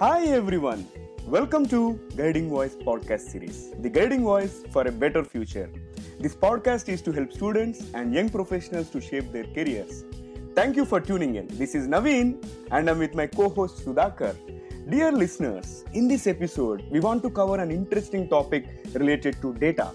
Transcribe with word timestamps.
Hi 0.00 0.26
everyone. 0.26 0.86
Welcome 1.26 1.66
to 1.70 1.98
Guiding 2.16 2.48
Voice 2.48 2.76
podcast 2.76 3.30
series, 3.32 3.72
the 3.80 3.88
guiding 3.88 4.22
voice 4.22 4.62
for 4.70 4.82
a 4.86 4.92
better 4.92 5.24
future. 5.24 5.68
This 6.20 6.36
podcast 6.36 6.88
is 6.88 7.02
to 7.02 7.10
help 7.10 7.32
students 7.32 7.82
and 7.94 8.14
young 8.14 8.28
professionals 8.28 8.90
to 8.90 9.00
shape 9.00 9.32
their 9.32 9.42
careers. 9.56 10.04
Thank 10.54 10.76
you 10.76 10.84
for 10.84 11.00
tuning 11.00 11.34
in. 11.34 11.48
This 11.48 11.74
is 11.74 11.88
Naveen 11.88 12.36
and 12.70 12.88
I'm 12.88 13.00
with 13.00 13.16
my 13.16 13.26
co-host 13.26 13.84
Sudhakar. 13.84 14.36
Dear 14.88 15.10
listeners, 15.10 15.84
in 15.92 16.06
this 16.06 16.28
episode, 16.28 16.84
we 16.92 17.00
want 17.00 17.24
to 17.24 17.30
cover 17.30 17.56
an 17.60 17.72
interesting 17.72 18.28
topic 18.28 18.68
related 18.94 19.42
to 19.42 19.52
data. 19.54 19.90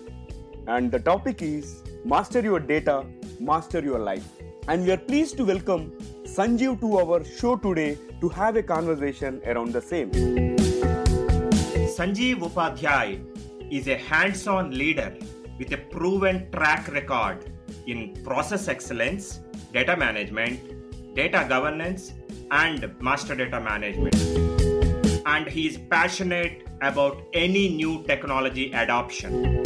And 0.67 0.91
the 0.91 0.99
topic 0.99 1.41
is 1.41 1.81
Master 2.04 2.41
Your 2.41 2.59
Data, 2.59 3.05
Master 3.40 3.80
Your 3.80 3.99
Life. 3.99 4.27
And 4.67 4.84
we 4.84 4.91
are 4.91 4.98
pleased 4.98 5.38
to 5.38 5.45
welcome 5.45 5.98
Sanjeev 6.36 6.80
to 6.80 6.98
our 6.98 7.23
show 7.23 7.55
today 7.55 7.96
to 8.20 8.28
have 8.28 8.55
a 8.55 8.64
conversation 8.64 9.40
around 9.46 9.72
the 9.72 9.80
same. 9.80 10.10
Sanjeev 11.96 12.40
Upadhyay 12.48 13.22
is 13.72 13.88
a 13.88 13.98
hands 13.98 14.48
on 14.48 14.72
leader 14.72 15.16
with 15.59 15.72
a 15.73 15.78
proven 15.78 16.50
track 16.52 16.92
record 16.92 17.52
in 17.86 18.16
process 18.23 18.68
excellence, 18.68 19.42
data 19.73 19.96
management, 19.96 20.59
data 21.14 21.46
governance, 21.48 22.14
and 22.50 23.00
master 23.00 23.36
data 23.36 23.59
management. 23.59 24.16
And 25.28 25.48
he 25.48 25.68
is 25.68 25.78
passionate 25.92 26.68
about 26.81 27.22
any 27.34 27.76
new 27.76 28.04
technology 28.08 28.72
adoption. 28.72 29.62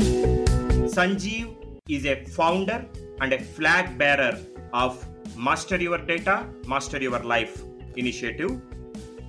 Sanjeev 0.98 1.56
is 1.88 2.06
a 2.06 2.26
founder 2.26 2.86
and 3.22 3.32
a 3.32 3.40
flag 3.40 3.98
bearer 3.98 4.38
of 4.74 5.07
Master 5.36 5.78
Your 5.78 5.98
Data, 5.98 6.48
Master 6.66 7.02
Your 7.02 7.20
Life 7.20 7.64
initiative 7.96 8.62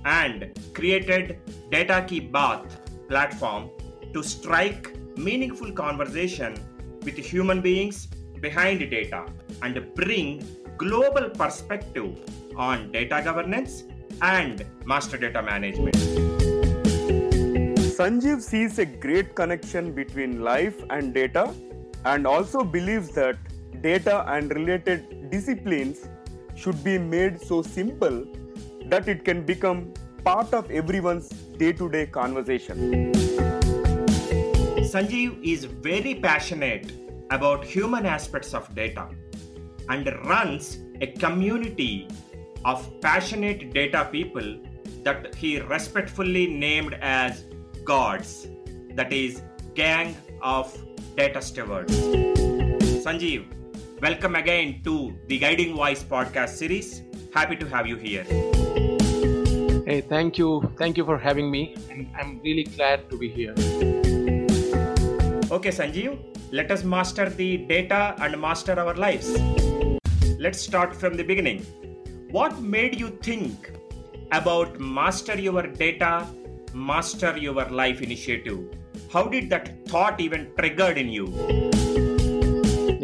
and 0.05 0.51
created 0.73 1.39
Data 1.71 2.05
Ki 2.07 2.21
Baat 2.21 2.65
platform 3.09 3.69
to 4.13 4.23
strike 4.23 4.95
meaningful 5.17 5.71
conversation 5.71 6.55
with 7.03 7.17
human 7.17 7.61
beings 7.61 8.07
behind 8.39 8.79
data 8.89 9.25
and 9.61 9.93
bring 9.95 10.45
global 10.77 11.29
perspective 11.29 12.17
on 12.55 12.91
data 12.91 13.21
governance 13.23 13.83
and 14.21 14.65
master 14.85 15.17
data 15.17 15.41
management. 15.41 15.95
Sanjeev 17.99 18.41
sees 18.41 18.79
a 18.79 18.85
great 18.85 19.35
connection 19.35 19.91
between 19.91 20.41
life 20.41 20.81
and 20.89 21.13
data 21.13 21.53
and 22.05 22.25
also 22.25 22.63
believes 22.63 23.09
that 23.11 23.37
data 23.81 24.23
and 24.27 24.51
related 24.55 25.18
disciplines 25.29 26.07
should 26.55 26.83
be 26.83 26.97
made 26.97 27.41
so 27.41 27.61
simple 27.61 28.25
that 28.85 29.07
it 29.07 29.23
can 29.23 29.45
become 29.45 29.93
part 30.23 30.53
of 30.53 30.69
everyone's 30.71 31.29
day 31.57 31.71
to 31.73 31.89
day 31.89 32.05
conversation. 32.05 33.13
Sanjeev 34.91 35.43
is 35.43 35.65
very 35.65 36.15
passionate 36.15 36.91
about 37.31 37.63
human 37.63 38.05
aspects 38.05 38.53
of 38.53 38.73
data 38.73 39.07
and 39.89 40.07
runs 40.25 40.79
a 41.01 41.07
community 41.07 42.07
of 42.65 42.89
passionate 43.01 43.73
data 43.73 44.07
people 44.11 44.59
that 45.03 45.33
he 45.35 45.59
respectfully 45.59 46.47
named 46.47 46.97
as 47.01 47.45
gods 47.85 48.47
that 48.95 49.13
is 49.13 49.41
gang 49.75 50.15
of 50.41 50.75
data 51.15 51.41
stewards 51.41 51.93
sanjeev 53.05 53.45
welcome 54.01 54.35
again 54.35 54.81
to 54.81 55.13
the 55.27 55.37
guiding 55.37 55.75
voice 55.75 56.01
podcast 56.01 56.49
series. 56.49 57.01
Happy 57.33 57.55
to 57.57 57.67
have 57.67 57.85
you 57.85 57.97
here. 57.97 58.23
Hey 59.85 59.99
thank 59.99 60.37
you. 60.37 60.71
Thank 60.77 60.95
you 60.95 61.03
for 61.03 61.17
having 61.17 61.51
me. 61.51 61.75
And 61.89 62.07
i'm 62.17 62.39
really 62.41 62.63
glad 62.63 63.09
to 63.09 63.17
be 63.17 63.29
here. 63.29 63.53
Okay 65.57 65.73
sanjeev 65.79 66.13
let 66.59 66.71
us 66.75 66.83
master 66.83 67.29
the 67.29 67.49
data 67.71 68.15
and 68.19 68.39
master 68.39 68.79
our 68.83 68.93
lives. 69.05 69.31
Let's 70.45 70.61
start 70.61 70.95
from 70.95 71.17
the 71.17 71.25
beginning. 71.31 71.59
What 72.31 72.61
made 72.61 72.97
you 72.99 73.09
think 73.29 73.71
about 74.31 74.79
master 74.79 75.37
your 75.47 75.63
data 75.63 76.27
master 76.73 77.35
your 77.37 77.65
life 77.81 78.01
initiative? 78.01 78.61
How 79.11 79.27
did 79.27 79.49
that 79.49 79.73
thought 79.89 80.21
even 80.21 80.47
triggered 80.55 80.97
in 80.97 81.09
you? 81.09 81.27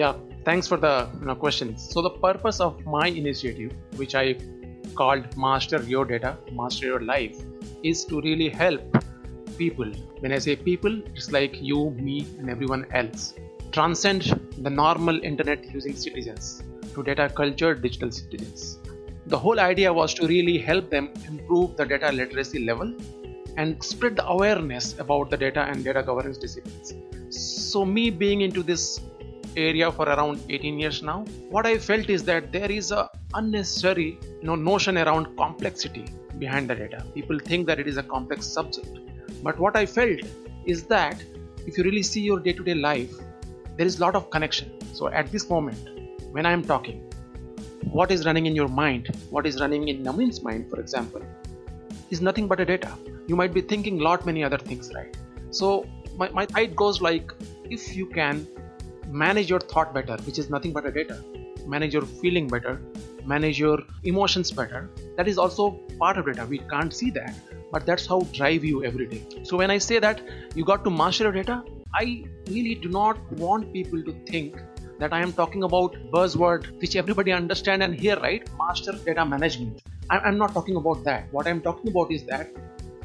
Yeah 0.03 0.15
thanks 0.45 0.67
for 0.67 0.77
the 0.77 1.09
you 1.19 1.25
know, 1.25 1.35
question 1.35 1.77
so 1.77 2.01
the 2.01 2.09
purpose 2.09 2.59
of 2.59 2.85
my 2.85 3.07
initiative 3.07 3.71
which 3.95 4.15
i 4.15 4.35
called 4.93 5.25
master 5.35 5.81
your 5.83 6.05
data 6.05 6.37
master 6.53 6.85
your 6.85 7.01
life 7.01 7.35
is 7.83 8.05
to 8.05 8.21
really 8.21 8.49
help 8.49 8.81
people. 9.57 9.91
When 10.19 10.31
i 10.31 10.39
say 10.45 10.55
people 10.55 11.01
it's 11.13 11.31
like 11.31 11.61
you 11.61 11.89
me 11.91 12.27
and 12.39 12.49
everyone 12.49 12.85
else. 12.91 13.33
Transcend 13.71 14.23
the 14.65 14.69
normal 14.69 15.21
internet 15.23 15.63
using 15.73 15.95
citizens 15.95 16.63
to 16.93 17.03
data 17.03 17.29
culture 17.29 17.73
digital 17.73 18.11
citizens. 18.11 18.79
The 19.27 19.37
whole 19.37 19.59
idea 19.59 19.91
was 19.91 20.13
to 20.15 20.27
really 20.27 20.57
help 20.57 20.89
them 20.89 21.09
improve 21.27 21.75
the 21.77 21.85
data 21.85 22.11
literacy 22.11 22.59
level 22.65 22.93
and 23.57 23.81
spread 23.83 24.15
the 24.15 24.27
awareness 24.27 24.97
about 24.99 25.29
the 25.29 25.37
data 25.37 25.61
and 25.61 25.83
data 25.83 26.03
governance 26.03 26.37
disciplines. 26.37 26.93
So, 27.29 27.85
me 27.85 28.09
being 28.09 28.41
into 28.41 28.63
this 28.63 29.01
area 29.55 29.91
for 29.91 30.05
around 30.05 30.41
18 30.49 30.79
years 30.79 31.01
now, 31.01 31.25
what 31.49 31.65
I 31.65 31.77
felt 31.77 32.09
is 32.09 32.23
that 32.25 32.51
there 32.51 32.71
is 32.71 32.91
a 32.91 33.09
unnecessary 33.33 34.17
you 34.41 34.47
know, 34.47 34.55
notion 34.55 34.97
around 34.97 35.35
complexity 35.37 36.05
behind 36.37 36.69
the 36.69 36.75
data. 36.75 37.05
People 37.13 37.39
think 37.39 37.67
that 37.67 37.79
it 37.79 37.87
is 37.87 37.97
a 37.97 38.03
complex 38.03 38.45
subject, 38.45 38.89
but 39.43 39.59
what 39.59 39.75
I 39.75 39.85
felt 39.85 40.19
is 40.65 40.83
that 40.83 41.23
if 41.67 41.77
you 41.77 41.83
really 41.83 42.03
see 42.03 42.21
your 42.21 42.39
day-to-day 42.39 42.75
life, 42.75 43.13
there 43.77 43.85
is 43.85 43.97
a 43.99 44.01
lot 44.01 44.15
of 44.15 44.29
connection. 44.29 44.71
So, 44.93 45.09
at 45.09 45.31
this 45.31 45.49
moment, 45.49 45.89
when 46.31 46.45
I 46.45 46.51
am 46.51 46.63
talking, 46.63 47.01
what 47.91 48.11
is 48.11 48.25
running 48.25 48.45
in 48.45 48.55
your 48.55 48.67
mind, 48.67 49.09
what 49.29 49.45
is 49.45 49.59
running 49.59 49.87
in 49.87 50.03
Naveen's 50.03 50.41
mind, 50.41 50.69
for 50.69 50.79
example, 50.79 51.21
is 52.09 52.21
nothing 52.21 52.47
but 52.47 52.59
a 52.59 52.65
data. 52.65 52.91
You 53.27 53.35
might 53.35 53.53
be 53.53 53.61
thinking 53.61 53.99
lot 53.99 54.25
many 54.25 54.43
other 54.43 54.57
things, 54.57 54.91
right? 54.93 55.15
So 55.49 55.85
my, 56.17 56.29
my 56.29 56.47
it 56.57 56.75
goes 56.75 57.01
like 57.01 57.31
if 57.69 57.95
you 57.95 58.05
can 58.05 58.47
manage 59.07 59.49
your 59.49 59.59
thought 59.59 59.93
better, 59.93 60.17
which 60.23 60.39
is 60.39 60.49
nothing 60.49 60.73
but 60.73 60.85
a 60.85 60.91
data, 60.91 61.23
manage 61.65 61.93
your 61.93 62.03
feeling 62.03 62.47
better, 62.47 62.81
manage 63.25 63.59
your 63.59 63.79
emotions 64.03 64.51
better, 64.51 64.89
that 65.17 65.27
is 65.27 65.37
also 65.37 65.71
part 65.99 66.17
of 66.17 66.25
data. 66.25 66.45
We 66.45 66.59
can't 66.59 66.93
see 66.93 67.09
that, 67.11 67.33
but 67.71 67.85
that's 67.85 68.05
how 68.05 68.21
drive 68.33 68.63
you 68.63 68.83
every 68.83 69.07
day. 69.07 69.25
So 69.43 69.57
when 69.57 69.71
I 69.71 69.77
say 69.77 69.99
that 69.99 70.21
you 70.55 70.65
got 70.65 70.83
to 70.83 70.89
master 70.89 71.25
your 71.25 71.33
data, 71.33 71.63
I 71.93 72.25
really 72.47 72.75
do 72.75 72.89
not 72.89 73.17
want 73.33 73.71
people 73.73 74.03
to 74.03 74.11
think 74.27 74.61
that 74.99 75.11
I 75.13 75.21
am 75.21 75.33
talking 75.33 75.63
about 75.63 75.95
buzzword 76.11 76.79
which 76.79 76.95
everybody 76.95 77.31
understand 77.31 77.83
and 77.83 77.93
hear, 77.93 78.17
right? 78.17 78.47
Master 78.57 78.93
data 78.93 79.25
management. 79.25 79.81
I'm 80.09 80.37
not 80.37 80.53
talking 80.53 80.75
about 80.75 81.03
that. 81.03 81.27
What 81.31 81.47
I'm 81.47 81.61
talking 81.61 81.89
about 81.89 82.11
is 82.11 82.23
that 82.25 82.49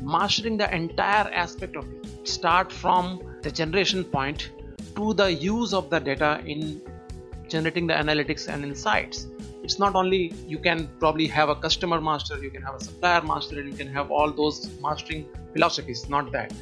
mastering 0.02 0.56
the 0.56 0.72
entire 0.74 1.30
aspect 1.32 1.76
of 1.76 1.86
it. 1.92 2.28
Start 2.28 2.70
from 2.70 3.38
the 3.42 3.50
generation 3.50 4.04
point 4.04 4.50
to 4.96 5.14
the 5.14 5.32
use 5.32 5.72
of 5.72 5.90
the 5.90 5.98
data 5.98 6.42
in 6.46 6.80
generating 7.48 7.86
the 7.86 7.94
analytics 7.94 8.48
and 8.48 8.64
insights. 8.64 9.26
It's 9.62 9.78
not 9.78 9.94
only 9.94 10.32
you 10.46 10.58
can 10.58 10.88
probably 10.98 11.26
have 11.26 11.48
a 11.48 11.54
customer 11.54 12.00
master, 12.00 12.42
you 12.42 12.50
can 12.50 12.62
have 12.62 12.76
a 12.76 12.84
supplier 12.84 13.22
master, 13.22 13.60
and 13.60 13.70
you 13.70 13.76
can 13.76 13.88
have 13.88 14.10
all 14.10 14.30
those 14.30 14.70
mastering 14.80 15.26
philosophies. 15.52 16.08
Not 16.08 16.32
that. 16.32 16.52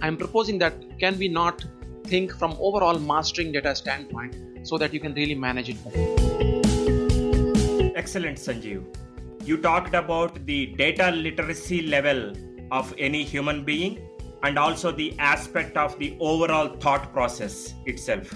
I'm 0.00 0.16
proposing 0.16 0.58
that 0.58 0.74
can 0.98 1.18
we 1.18 1.28
not 1.28 1.64
think 2.04 2.32
from 2.32 2.56
overall 2.60 2.98
mastering 2.98 3.52
data 3.52 3.74
standpoint 3.74 4.36
so 4.62 4.78
that 4.78 4.94
you 4.94 5.00
can 5.00 5.14
really 5.14 5.34
manage 5.34 5.68
it 5.68 5.84
better. 5.84 6.06
Excellent, 7.96 8.38
Sanjeev. 8.38 8.84
You 9.44 9.56
talked 9.56 9.94
about 9.94 10.46
the 10.46 10.66
data 10.66 11.10
literacy 11.10 11.82
level 11.82 12.32
of 12.70 12.94
any 12.98 13.24
human 13.24 13.64
being 13.64 14.07
and 14.42 14.58
also 14.58 14.92
the 14.92 15.18
aspect 15.18 15.76
of 15.76 15.98
the 15.98 16.16
overall 16.20 16.68
thought 16.76 17.12
process 17.12 17.74
itself. 17.86 18.32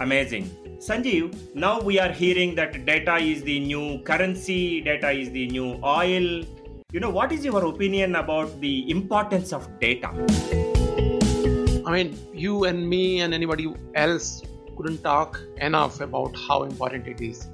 Amazing. 0.00 0.50
Sanjeev, 0.78 1.54
now 1.54 1.80
we 1.80 1.98
are 1.98 2.12
hearing 2.12 2.54
that 2.54 2.84
data 2.84 3.16
is 3.16 3.42
the 3.42 3.60
new 3.60 3.98
currency, 4.02 4.82
data 4.82 5.10
is 5.10 5.30
the 5.30 5.46
new 5.46 5.80
oil. 5.82 6.44
You 6.92 7.00
know, 7.00 7.10
what 7.10 7.32
is 7.32 7.44
your 7.44 7.64
opinion 7.64 8.16
about 8.16 8.60
the 8.60 8.90
importance 8.90 9.52
of 9.52 9.68
data? 9.80 10.10
I 11.86 11.92
mean, 11.92 12.18
you 12.34 12.64
and 12.64 12.88
me 12.88 13.20
and 13.20 13.32
anybody 13.32 13.72
else 13.94 14.42
couldn't 14.76 15.02
talk 15.02 15.40
enough 15.58 16.00
about 16.00 16.36
how 16.36 16.64
important 16.64 17.06
it 17.06 17.20
is. 17.22 17.48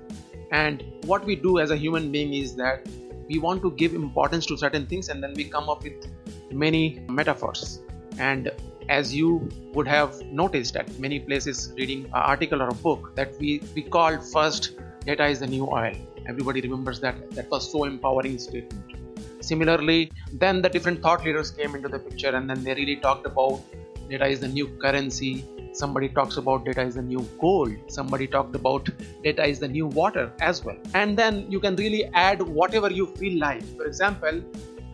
And 0.50 0.82
what 1.04 1.24
we 1.24 1.36
do 1.36 1.60
as 1.60 1.70
a 1.70 1.76
human 1.76 2.10
being 2.10 2.34
is 2.34 2.56
that 2.56 2.86
we 3.28 3.38
want 3.38 3.62
to 3.62 3.70
give 3.70 3.94
importance 3.94 4.46
to 4.46 4.56
certain 4.56 4.86
things 4.86 5.08
and 5.08 5.22
then 5.22 5.32
we 5.34 5.44
come 5.44 5.68
up 5.68 5.84
with 5.84 6.06
many 6.50 7.04
metaphors. 7.08 7.80
And 8.18 8.50
as 8.88 9.14
you 9.14 9.48
would 9.74 9.88
have 9.88 10.20
noticed 10.26 10.76
at 10.76 10.98
many 10.98 11.18
places 11.18 11.72
reading 11.76 12.04
an 12.06 12.12
article 12.14 12.62
or 12.62 12.68
a 12.68 12.74
book 12.74 13.14
that 13.14 13.38
we, 13.38 13.62
we 13.74 13.82
called 13.82 14.24
first 14.32 14.78
data 15.04 15.26
is 15.26 15.40
the 15.40 15.46
new 15.46 15.66
oil. 15.66 15.94
Everybody 16.26 16.60
remembers 16.60 17.00
that. 17.00 17.30
That 17.32 17.50
was 17.50 17.70
so 17.70 17.84
empowering 17.84 18.38
statement. 18.38 18.84
Similarly, 19.40 20.12
then 20.32 20.62
the 20.62 20.68
different 20.68 21.02
thought 21.02 21.24
leaders 21.24 21.50
came 21.50 21.74
into 21.74 21.88
the 21.88 21.98
picture 21.98 22.28
and 22.28 22.48
then 22.48 22.62
they 22.62 22.74
really 22.74 22.96
talked 22.96 23.26
about 23.26 23.60
data 24.08 24.26
is 24.26 24.40
the 24.40 24.48
new 24.48 24.68
currency. 24.78 25.44
Somebody 25.72 26.08
talks 26.08 26.36
about 26.36 26.64
data 26.64 26.82
is 26.82 26.94
the 26.96 27.02
new 27.02 27.26
gold. 27.40 27.74
Somebody 27.88 28.26
talked 28.26 28.54
about 28.54 28.88
data 29.24 29.44
is 29.44 29.58
the 29.58 29.68
new 29.68 29.86
water 29.86 30.30
as 30.40 30.64
well. 30.64 30.76
And 30.94 31.16
then 31.16 31.50
you 31.50 31.58
can 31.58 31.76
really 31.76 32.04
add 32.12 32.42
whatever 32.42 32.90
you 32.90 33.06
feel 33.06 33.38
like. 33.38 33.64
For 33.76 33.86
example, 33.86 34.42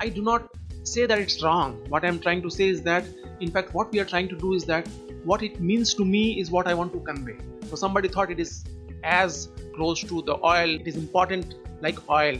I 0.00 0.08
do 0.08 0.22
not 0.22 0.48
say 0.92 1.06
that 1.06 1.18
it's 1.18 1.42
wrong. 1.42 1.84
What 1.88 2.04
I'm 2.04 2.18
trying 2.18 2.42
to 2.42 2.50
say 2.50 2.68
is 2.68 2.82
that, 2.82 3.04
in 3.40 3.50
fact, 3.50 3.74
what 3.74 3.92
we 3.92 4.00
are 4.00 4.04
trying 4.04 4.28
to 4.28 4.36
do 4.36 4.54
is 4.54 4.64
that 4.64 4.88
what 5.24 5.42
it 5.42 5.60
means 5.60 5.94
to 5.94 6.04
me 6.04 6.40
is 6.40 6.50
what 6.50 6.66
I 6.66 6.74
want 6.74 6.92
to 6.92 7.00
convey. 7.00 7.36
So 7.68 7.76
somebody 7.76 8.08
thought 8.08 8.30
it 8.30 8.40
is 8.40 8.64
as 9.04 9.48
close 9.74 10.00
to 10.00 10.22
the 10.22 10.36
oil, 10.44 10.74
it 10.80 10.86
is 10.86 10.96
important 10.96 11.54
like 11.80 12.08
oil 12.10 12.38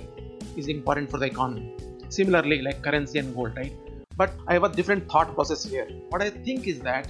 is 0.56 0.68
important 0.68 1.10
for 1.10 1.18
the 1.18 1.26
economy. 1.26 1.74
Similarly, 2.08 2.62
like 2.62 2.82
currency 2.82 3.18
and 3.18 3.34
gold, 3.34 3.56
right? 3.56 3.72
But 4.16 4.32
I 4.46 4.54
have 4.54 4.64
a 4.64 4.68
different 4.68 5.08
thought 5.10 5.34
process 5.34 5.64
here. 5.64 5.86
What 6.08 6.22
I 6.22 6.30
think 6.30 6.66
is 6.66 6.80
that 6.80 7.08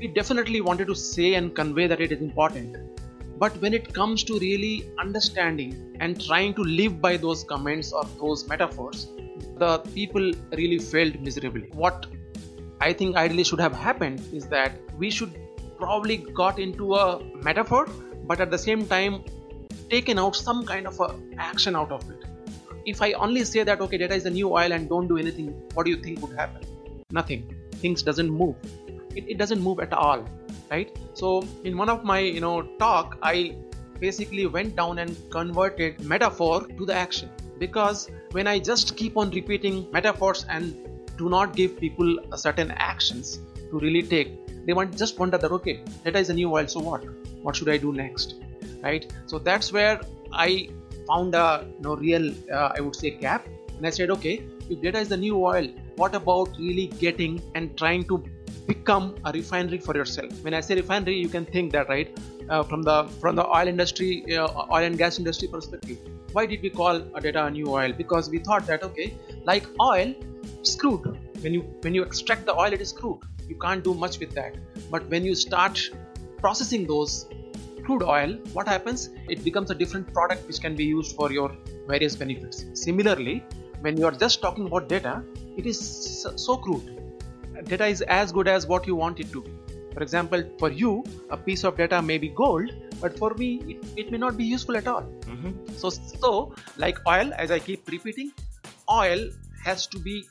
we 0.00 0.08
definitely 0.08 0.60
wanted 0.60 0.88
to 0.88 0.94
say 0.94 1.34
and 1.34 1.54
convey 1.54 1.86
that 1.86 2.00
it 2.00 2.10
is 2.10 2.20
important. 2.20 2.76
But 3.38 3.56
when 3.60 3.74
it 3.74 3.92
comes 3.92 4.24
to 4.24 4.38
really 4.38 4.90
understanding 4.98 5.96
and 6.00 6.20
trying 6.24 6.54
to 6.54 6.62
live 6.62 7.00
by 7.00 7.16
those 7.16 7.44
comments 7.44 7.92
or 7.92 8.04
those 8.18 8.48
metaphors, 8.48 9.08
the 9.62 9.72
people 9.96 10.32
really 10.60 10.78
failed 10.78 11.20
miserably. 11.26 11.68
What 11.82 12.06
I 12.80 12.92
think 12.92 13.16
ideally 13.16 13.44
should 13.44 13.60
have 13.60 13.76
happened 13.88 14.22
is 14.32 14.46
that 14.56 14.72
we 14.98 15.10
should 15.10 15.38
probably 15.82 16.16
got 16.40 16.58
into 16.58 16.94
a 16.94 17.06
metaphor, 17.48 17.86
but 18.30 18.40
at 18.40 18.50
the 18.50 18.58
same 18.58 18.86
time 18.94 19.22
taken 19.90 20.18
out 20.18 20.36
some 20.36 20.64
kind 20.72 20.86
of 20.86 21.00
a 21.06 21.08
action 21.38 21.76
out 21.76 21.92
of 21.92 22.10
it. 22.10 22.24
If 22.92 23.02
I 23.06 23.12
only 23.26 23.44
say 23.44 23.62
that 23.62 23.80
okay, 23.86 23.98
data 23.98 24.14
is 24.14 24.24
the 24.28 24.34
new 24.38 24.48
oil 24.60 24.72
and 24.76 24.88
don't 24.88 25.08
do 25.08 25.18
anything, 25.24 25.48
what 25.74 25.84
do 25.86 25.90
you 25.94 26.00
think 26.06 26.22
would 26.22 26.36
happen? 26.36 26.62
Nothing. 27.10 27.42
Things 27.84 28.02
doesn't 28.02 28.30
move. 28.30 28.56
It, 29.14 29.24
it 29.34 29.38
doesn't 29.38 29.60
move 29.60 29.80
at 29.80 29.92
all, 29.92 30.24
right? 30.70 30.96
So 31.14 31.46
in 31.64 31.76
one 31.76 31.88
of 31.88 32.02
my 32.12 32.18
you 32.20 32.40
know 32.40 32.56
talk, 32.84 33.16
I 33.22 33.56
basically 34.00 34.46
went 34.58 34.74
down 34.82 34.98
and 34.98 35.16
converted 35.38 36.04
metaphor 36.14 36.66
to 36.66 36.86
the 36.92 36.94
action 36.94 37.30
because 37.64 38.10
when 38.36 38.46
I 38.52 38.58
just 38.58 38.96
keep 39.00 39.16
on 39.22 39.30
repeating 39.38 39.86
metaphors 39.96 40.44
and 40.48 40.64
do 41.16 41.28
not 41.34 41.56
give 41.60 41.78
people 41.78 42.10
certain 42.44 42.70
actions 42.92 43.40
to 43.70 43.78
really 43.78 44.02
take, 44.14 44.30
they 44.66 44.74
want 44.78 44.96
just 45.02 45.18
wonder 45.22 45.38
that 45.42 45.52
okay, 45.58 45.76
data 46.04 46.18
is 46.18 46.30
a 46.34 46.36
new 46.40 46.48
oil, 46.56 46.66
so 46.74 46.80
what? 46.88 47.04
What 47.42 47.56
should 47.56 47.70
I 47.74 47.76
do 47.84 47.92
next? 47.92 48.34
Right? 48.82 49.04
So 49.26 49.38
that's 49.38 49.72
where 49.72 50.00
I 50.32 50.70
found 51.08 51.34
a 51.34 51.66
you 51.68 51.82
know, 51.84 51.96
real, 51.96 52.26
uh, 52.52 52.72
I 52.76 52.80
would 52.80 52.96
say, 52.96 53.10
gap. 53.10 53.46
And 53.76 53.86
I 53.86 53.90
said, 53.90 54.10
okay, 54.16 54.34
if 54.70 54.80
data 54.80 54.98
is 54.98 55.08
the 55.08 55.16
new 55.16 55.36
oil, 55.44 55.68
what 55.96 56.14
about 56.14 56.56
really 56.58 56.86
getting 57.04 57.40
and 57.54 57.76
trying 57.76 58.04
to 58.04 58.22
become 58.66 59.14
a 59.24 59.32
refinery 59.32 59.78
for 59.78 59.94
yourself? 59.96 60.32
When 60.42 60.54
I 60.54 60.60
say 60.60 60.74
refinery, 60.74 61.16
you 61.18 61.28
can 61.28 61.44
think 61.44 61.72
that 61.72 61.88
right 61.88 62.18
uh, 62.48 62.62
from 62.62 62.82
the 62.82 62.98
from 63.20 63.36
the 63.36 63.46
oil 63.58 63.68
industry, 63.74 64.10
uh, 64.36 64.48
oil 64.78 64.84
and 64.90 64.98
gas 65.04 65.18
industry 65.18 65.48
perspective 65.56 66.11
why 66.32 66.46
did 66.46 66.62
we 66.62 66.70
call 66.70 66.96
a 67.14 67.20
data 67.20 67.44
a 67.44 67.50
new 67.50 67.68
oil? 67.68 67.92
Because 67.92 68.30
we 68.30 68.38
thought 68.38 68.66
that 68.66 68.82
okay 68.82 69.14
like 69.44 69.66
oil 69.80 70.14
crude 70.78 71.18
when 71.42 71.54
you 71.54 71.62
when 71.82 71.94
you 71.94 72.02
extract 72.02 72.46
the 72.46 72.54
oil 72.54 72.72
it 72.72 72.80
is 72.80 72.92
crude 72.92 73.20
you 73.48 73.56
can't 73.56 73.84
do 73.84 73.94
much 73.94 74.18
with 74.18 74.34
that. 74.34 74.56
But 74.90 75.08
when 75.08 75.24
you 75.24 75.34
start 75.34 75.80
processing 76.38 76.86
those 76.86 77.26
crude 77.84 78.02
oil 78.02 78.38
what 78.52 78.66
happens? 78.66 79.10
It 79.28 79.44
becomes 79.44 79.70
a 79.70 79.74
different 79.74 80.12
product 80.12 80.46
which 80.46 80.60
can 80.60 80.74
be 80.74 80.84
used 80.84 81.16
for 81.16 81.32
your 81.32 81.54
various 81.86 82.16
benefits. 82.16 82.66
Similarly 82.74 83.44
when 83.80 83.96
you 83.96 84.06
are 84.06 84.12
just 84.12 84.40
talking 84.40 84.66
about 84.66 84.88
data 84.88 85.22
it 85.56 85.66
is 85.66 86.26
so 86.36 86.56
crude. 86.56 86.98
Data 87.64 87.86
is 87.86 88.02
as 88.02 88.32
good 88.32 88.48
as 88.48 88.66
what 88.66 88.86
you 88.86 88.96
want 88.96 89.20
it 89.20 89.30
to 89.32 89.42
be 89.42 89.50
for 89.94 90.02
example 90.02 90.42
for 90.58 90.70
you 90.70 91.04
a 91.30 91.36
piece 91.36 91.64
of 91.64 91.76
data 91.76 92.00
may 92.00 92.18
be 92.18 92.28
gold 92.28 92.70
but 93.00 93.18
for 93.18 93.34
me 93.34 93.50
it, 93.68 93.84
it 93.96 94.12
may 94.12 94.18
not 94.18 94.36
be 94.36 94.44
useful 94.44 94.76
at 94.76 94.86
all. 94.86 95.02
Mm-hmm. 95.02 95.76
so 95.76 95.90
so 95.90 96.54
like 96.76 96.98
oil 97.06 97.32
as 97.34 97.50
i 97.50 97.58
keep 97.58 97.88
repeating 97.88 98.32
oil 98.90 99.28
has 99.64 99.86
to 99.86 99.98
be 99.98 100.24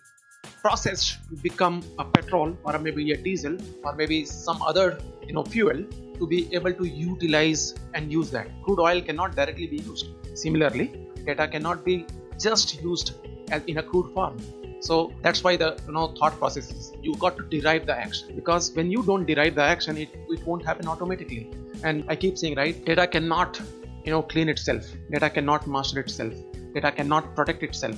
processed 0.62 1.18
to 1.30 1.36
become 1.42 1.82
a 2.00 2.06
petrol 2.06 2.56
or 2.64 2.78
maybe 2.80 3.12
a 3.12 3.18
diesel 3.18 3.58
or 3.84 3.96
maybe 3.96 4.24
some 4.26 4.62
other 4.62 5.00
you 5.28 5.34
know 5.34 5.44
fuel 5.44 5.84
to 6.20 6.28
be 6.28 6.40
able 6.54 6.74
to 6.74 6.86
utilize 6.88 7.74
and 7.96 8.12
use 8.12 8.30
that. 8.32 8.48
Crude 8.64 8.80
oil 8.80 9.02
cannot 9.02 9.36
directly 9.36 9.68
be 9.68 9.78
used. 9.78 10.08
Similarly 10.36 10.88
data 11.26 11.48
cannot 11.48 11.84
be 11.84 12.06
just 12.40 12.82
used 12.82 13.14
as 13.52 13.64
in 13.66 13.78
a 13.78 13.84
crude 13.84 14.14
form 14.14 14.38
so 14.82 15.14
that's 15.22 15.44
why 15.44 15.56
the 15.56 15.70
you 15.88 15.94
know 15.94 16.08
thought 16.20 16.38
process 16.40 16.72
is 16.72 16.92
you 17.02 17.16
got 17.26 17.38
to 17.38 17.44
derive 17.44 17.86
the 17.86 17.96
action. 17.96 18.36
Because 18.36 18.72
when 18.76 18.90
you 18.92 19.04
don't 19.04 19.26
derive 19.26 19.56
the 19.56 19.64
action 19.64 19.98
it, 19.98 20.10
it 20.30 20.46
won't 20.46 20.66
happen 20.66 20.88
automatically. 20.88 21.52
And 21.84 22.04
i 22.08 22.16
keep 22.16 22.38
saying 22.38 22.56
right 22.56 22.84
data 22.86 23.06
cannot 23.08 23.62
you 24.06 24.12
know 24.12 24.24
clean 24.24 24.50
itself. 24.50 24.84
Data 25.12 25.30
cannot 25.30 25.68
master 25.68 26.00
itself. 26.00 26.34
Data 26.74 26.92
cannot 26.92 27.36
protect 27.36 27.64
itself. 27.64 27.96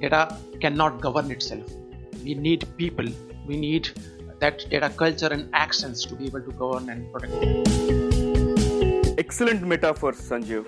Data 0.00 0.36
cannot 0.60 1.00
govern 1.00 1.30
itself. 1.30 1.64
We 2.24 2.34
need 2.34 2.66
people. 2.76 3.06
We 3.46 3.56
need 3.56 3.90
that 4.40 4.68
data 4.68 4.90
culture 4.90 5.28
and 5.28 5.48
actions 5.54 6.04
to 6.06 6.16
be 6.16 6.26
able 6.26 6.42
to 6.42 6.52
govern 6.52 6.90
and 6.90 7.10
protect 7.12 7.86
excellent 9.18 9.62
metaphor 9.62 10.12
sanjeev. 10.12 10.66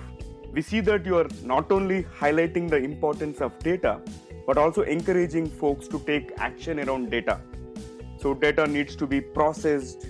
We 0.53 0.63
see 0.63 0.81
that 0.89 1.05
you 1.05 1.19
are 1.19 1.29
not 1.43 1.71
only 1.71 2.05
highlighting 2.21 2.71
the 2.71 2.77
importance 2.77 3.41
of 3.41 3.59
data 3.59 4.01
but 4.49 4.59
also 4.65 4.83
encouraging 4.99 5.49
folks 5.63 5.89
to 5.95 5.99
take 6.13 6.33
action 6.51 6.85
around 6.87 7.11
data 7.17 7.41
so 8.23 8.35
data 8.35 8.67
needs 8.77 8.97
to 9.03 9.07
be 9.07 9.21
processed 9.41 10.09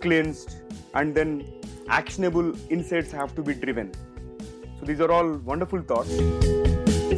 cleansed 0.00 0.56
and 0.94 1.14
then 1.14 1.30
actionable 1.88 2.52
insights 2.70 3.12
have 3.12 3.34
to 3.34 3.42
be 3.42 3.54
driven. 3.54 3.92
So 4.78 4.86
these 4.86 5.00
are 5.00 5.10
all 5.10 5.32
wonderful 5.52 5.82
thoughts. 5.82 6.10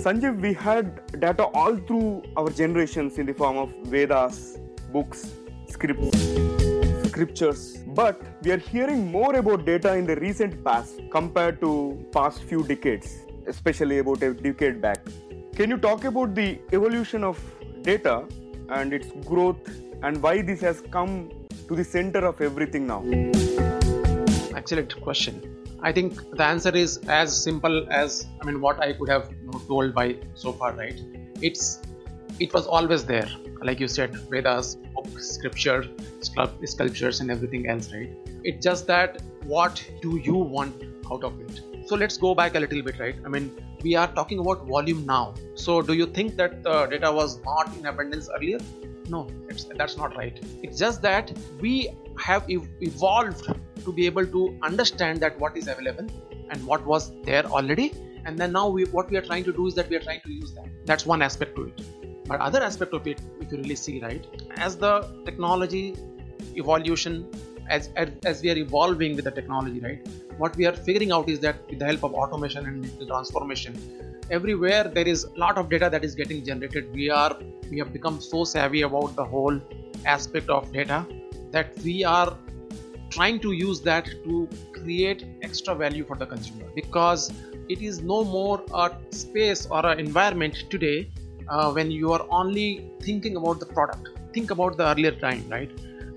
Sanjeev, 0.05 0.41
we 0.41 0.53
had 0.53 1.21
data 1.21 1.45
all 1.45 1.77
through 1.77 2.23
our 2.37 2.51
generations 2.51 3.19
in 3.19 3.27
the 3.27 3.35
form 3.35 3.57
of 3.57 3.71
Vedas, 3.85 4.59
books, 4.93 5.33
scripts, 5.69 6.19
scriptures. 7.09 7.79
But 7.87 8.21
we 8.43 8.53
are 8.53 8.59
hearing 8.59 9.11
more 9.11 9.35
about 9.37 9.65
data 9.65 9.95
in 9.95 10.07
the 10.07 10.17
recent 10.17 10.63
past 10.65 11.01
compared 11.11 11.61
to 11.63 12.07
past 12.13 12.43
few 12.43 12.63
decades, 12.63 13.25
especially 13.47 13.99
about 13.99 14.23
a 14.23 14.35
decade 14.35 14.81
back. 14.81 15.01
Can 15.59 15.71
you 15.71 15.77
talk 15.77 16.05
about 16.05 16.37
the 16.37 16.61
evolution 16.73 17.25
of 17.25 17.37
data 17.83 18.25
and 18.69 18.93
its 18.93 19.09
growth 19.27 19.69
and 20.05 20.23
why 20.23 20.41
this 20.41 20.61
has 20.61 20.81
come 20.93 21.33
to 21.67 21.75
the 21.75 21.83
center 21.83 22.21
of 22.25 22.41
everything 22.41 22.87
now? 22.87 23.01
excellent 24.55 24.95
question. 25.01 25.43
I 25.83 25.91
think 25.91 26.15
the 26.37 26.45
answer 26.45 26.71
is 26.77 26.99
as 27.09 27.37
simple 27.43 27.85
as 27.91 28.25
I 28.41 28.47
mean 28.47 28.61
what 28.61 28.81
I 28.81 28.93
could 28.93 29.09
have 29.09 29.35
told 29.67 29.97
by 29.97 30.19
so 30.35 30.53
far, 30.53 30.75
right? 30.75 31.01
It's 31.43 31.83
it 32.39 32.55
was 32.55 32.69
always 32.69 33.05
there, 33.05 33.29
like 33.61 33.81
you 33.81 33.89
said, 33.89 34.15
Vedas, 34.31 34.77
book, 34.95 35.19
scripture, 35.19 35.85
sculptures, 36.21 37.19
and 37.19 37.33
everything 37.33 37.69
else, 37.69 37.93
right? 37.93 38.11
It's 38.45 38.65
just 38.65 38.87
that 38.87 39.21
what 39.43 39.85
do 40.03 40.19
you 40.19 40.35
want 40.35 40.85
out 41.11 41.25
of 41.25 41.41
it? 41.41 41.89
So 41.89 41.97
let's 41.97 42.17
go 42.17 42.33
back 42.33 42.55
a 42.55 42.61
little 42.61 42.83
bit, 42.83 43.01
right? 43.01 43.17
I 43.25 43.29
mean, 43.29 43.51
we 43.83 43.95
are 43.95 44.09
talking 44.09 44.39
about 44.39 44.67
volume 44.67 45.05
now. 45.07 45.35
So 45.55 45.83
do 45.83 45.93
you 45.93 46.07
think 46.07 46.37
that 46.37 46.63
the 46.63 46.87
data 46.87 47.13
was 47.13 47.41
not 47.45 47.75
in 47.77 47.87
abundance 47.87 48.29
earlier? 48.35 48.59
No, 49.09 49.29
that's 49.77 49.97
not 49.97 50.17
right. 50.17 50.39
It's 50.63 50.79
just 50.79 51.03
that 51.03 51.33
we 51.61 51.91
have 52.19 52.45
evolved 52.49 53.47
to 53.85 53.93
be 53.93 54.07
able 54.07 54.27
to 54.27 54.59
understand 54.63 55.21
that 55.21 55.39
what 55.39 55.57
is 55.57 55.69
available 55.69 56.07
and 56.51 56.67
what 56.67 56.85
was 56.85 57.13
there 57.23 57.45
already 57.45 57.93
and 58.25 58.39
then 58.39 58.53
now 58.53 58.69
we, 58.69 58.85
what 58.97 59.11
we 59.11 59.17
are 59.17 59.23
trying 59.23 59.45
to 59.45 59.53
do 59.53 59.67
is 59.67 59.75
that 59.75 59.89
we 59.89 59.97
are 59.97 60.05
trying 60.09 60.21
to 60.21 60.33
use 60.33 60.53
that 60.53 60.69
that's 60.85 61.07
one 61.07 61.23
aspect 61.23 61.55
to 61.57 61.65
it 61.65 61.81
but 62.27 62.41
other 62.41 62.63
aspect 62.63 62.93
of 62.93 63.07
it 63.07 63.21
if 63.41 63.53
you 63.53 63.59
really 63.59 63.77
see 63.77 64.01
right 64.01 64.27
as 64.57 64.77
the 64.77 64.95
technology 65.25 65.97
evolution 66.57 67.29
as, 67.71 67.91
as, 67.97 68.11
as 68.25 68.43
we 68.43 68.51
are 68.51 68.57
evolving 68.57 69.15
with 69.17 69.25
the 69.25 69.31
technology 69.31 69.81
right 69.81 70.07
what 70.39 70.57
we 70.57 70.67
are 70.67 70.77
figuring 70.89 71.13
out 71.13 71.29
is 71.29 71.41
that 71.41 71.57
with 71.69 71.79
the 71.79 71.85
help 71.85 72.05
of 72.05 72.15
automation 72.15 72.67
and 72.67 72.83
digital 72.83 73.07
transformation 73.07 73.75
everywhere 74.31 74.85
there 74.85 75.09
is 75.09 75.25
a 75.25 75.39
lot 75.39 75.57
of 75.57 75.69
data 75.69 75.89
that 75.91 76.05
is 76.05 76.15
getting 76.15 76.45
generated. 76.45 76.93
We 76.93 77.11
are 77.11 77.37
we 77.71 77.79
have 77.79 77.93
become 77.93 78.21
so 78.21 78.45
savvy 78.45 78.83
about 78.83 79.17
the 79.17 79.25
whole 79.25 79.61
aspect 80.05 80.49
of 80.49 80.73
data 80.73 81.07
that 81.51 81.77
we 81.83 82.05
are 82.05 82.37
trying 83.11 83.41
to 83.41 83.53
use 83.53 83.81
that 83.83 84.07
to 84.25 84.49
create 84.73 85.25
extra 85.43 85.75
value 85.75 86.05
for 86.05 86.17
the 86.17 86.27
consumer. 86.27 86.67
Because 86.75 87.33
it 87.69 87.83
is 87.83 88.03
no 88.03 88.25
more 88.25 88.63
a 88.75 88.91
space 89.11 89.67
or 89.67 89.85
an 89.87 89.99
environment 89.99 90.65
today 90.71 91.11
uh, 91.49 91.73
when 91.73 91.91
you 91.91 92.13
are 92.13 92.27
only 92.31 92.91
thinking 93.01 93.37
about 93.37 93.61
the 93.61 93.67
product. 93.67 94.11
Think 94.35 94.51
about 94.51 94.77
the 94.77 94.87
earlier 94.87 95.13
time 95.13 95.45
right? 95.49 95.71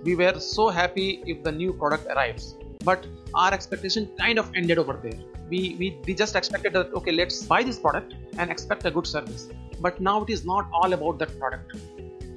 We 0.04 0.16
were 0.16 0.40
so 0.40 0.70
happy 0.70 1.24
if 1.26 1.44
the 1.44 1.52
new 1.52 1.74
product 1.74 2.08
arrives 2.08 2.56
but 2.84 3.06
our 3.34 3.54
expectation 3.54 4.10
kind 4.18 4.40
of 4.40 4.52
ended 4.56 4.78
over 4.78 4.98
there 5.04 5.20
we, 5.50 5.76
we 5.80 5.88
we 6.06 6.14
just 6.14 6.36
expected 6.36 6.74
that 6.74 6.94
okay 6.94 7.12
let's 7.12 7.44
buy 7.44 7.62
this 7.64 7.80
product 7.80 8.14
and 8.38 8.50
expect 8.50 8.86
a 8.86 8.92
good 8.92 9.08
service 9.08 9.50
but 9.80 10.00
now 10.00 10.22
it 10.24 10.30
is 10.30 10.46
not 10.46 10.70
all 10.74 10.94
about 10.94 11.20
that 11.20 11.38
product 11.40 11.76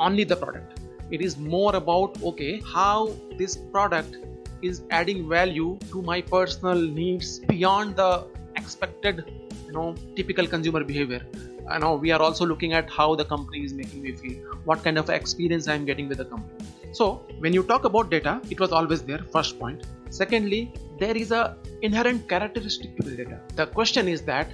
only 0.01 0.25
the 0.25 0.37
product 0.37 0.81
it 1.11 1.21
is 1.21 1.37
more 1.37 1.75
about 1.77 2.21
okay 2.23 2.61
how 2.77 3.11
this 3.39 3.57
product 3.57 4.17
is 4.63 4.83
adding 4.91 5.29
value 5.29 5.79
to 5.91 6.03
my 6.03 6.21
personal 6.21 6.81
needs 7.01 7.39
beyond 7.55 7.97
the 7.97 8.27
expected 8.57 9.25
you 9.67 9.73
know 9.73 9.95
typical 10.17 10.47
consumer 10.47 10.83
behavior 10.83 11.23
I 11.69 11.79
know 11.79 11.95
we 11.95 12.11
are 12.13 12.21
also 12.21 12.45
looking 12.45 12.75
at 12.75 12.91
how 12.91 13.15
the 13.15 13.25
company 13.25 13.65
is 13.65 13.73
making 13.73 14.03
me 14.03 14.13
feel, 14.13 14.35
what 14.65 14.85
kind 14.85 14.99
of 14.99 15.09
experience 15.09 15.67
I'm 15.67 15.85
getting 15.87 16.09
with 16.09 16.19
the 16.19 16.27
company. 16.27 16.67
So 16.93 17.23
when 17.39 17.55
you 17.55 17.63
talk 17.63 17.85
about 17.85 18.11
data, 18.11 18.41
it 18.51 18.61
was 18.61 18.71
always 18.71 19.03
there, 19.03 19.21
first 19.33 19.59
point. 19.59 19.83
Secondly, 20.21 20.73
there 21.01 21.17
is 21.17 21.31
a 21.33 21.57
inherent 21.83 22.29
characteristic 22.29 22.97
to 22.97 23.03
the 23.09 23.17
data. 23.17 23.41
The 23.57 23.67
question 23.67 24.07
is 24.07 24.23
that 24.23 24.49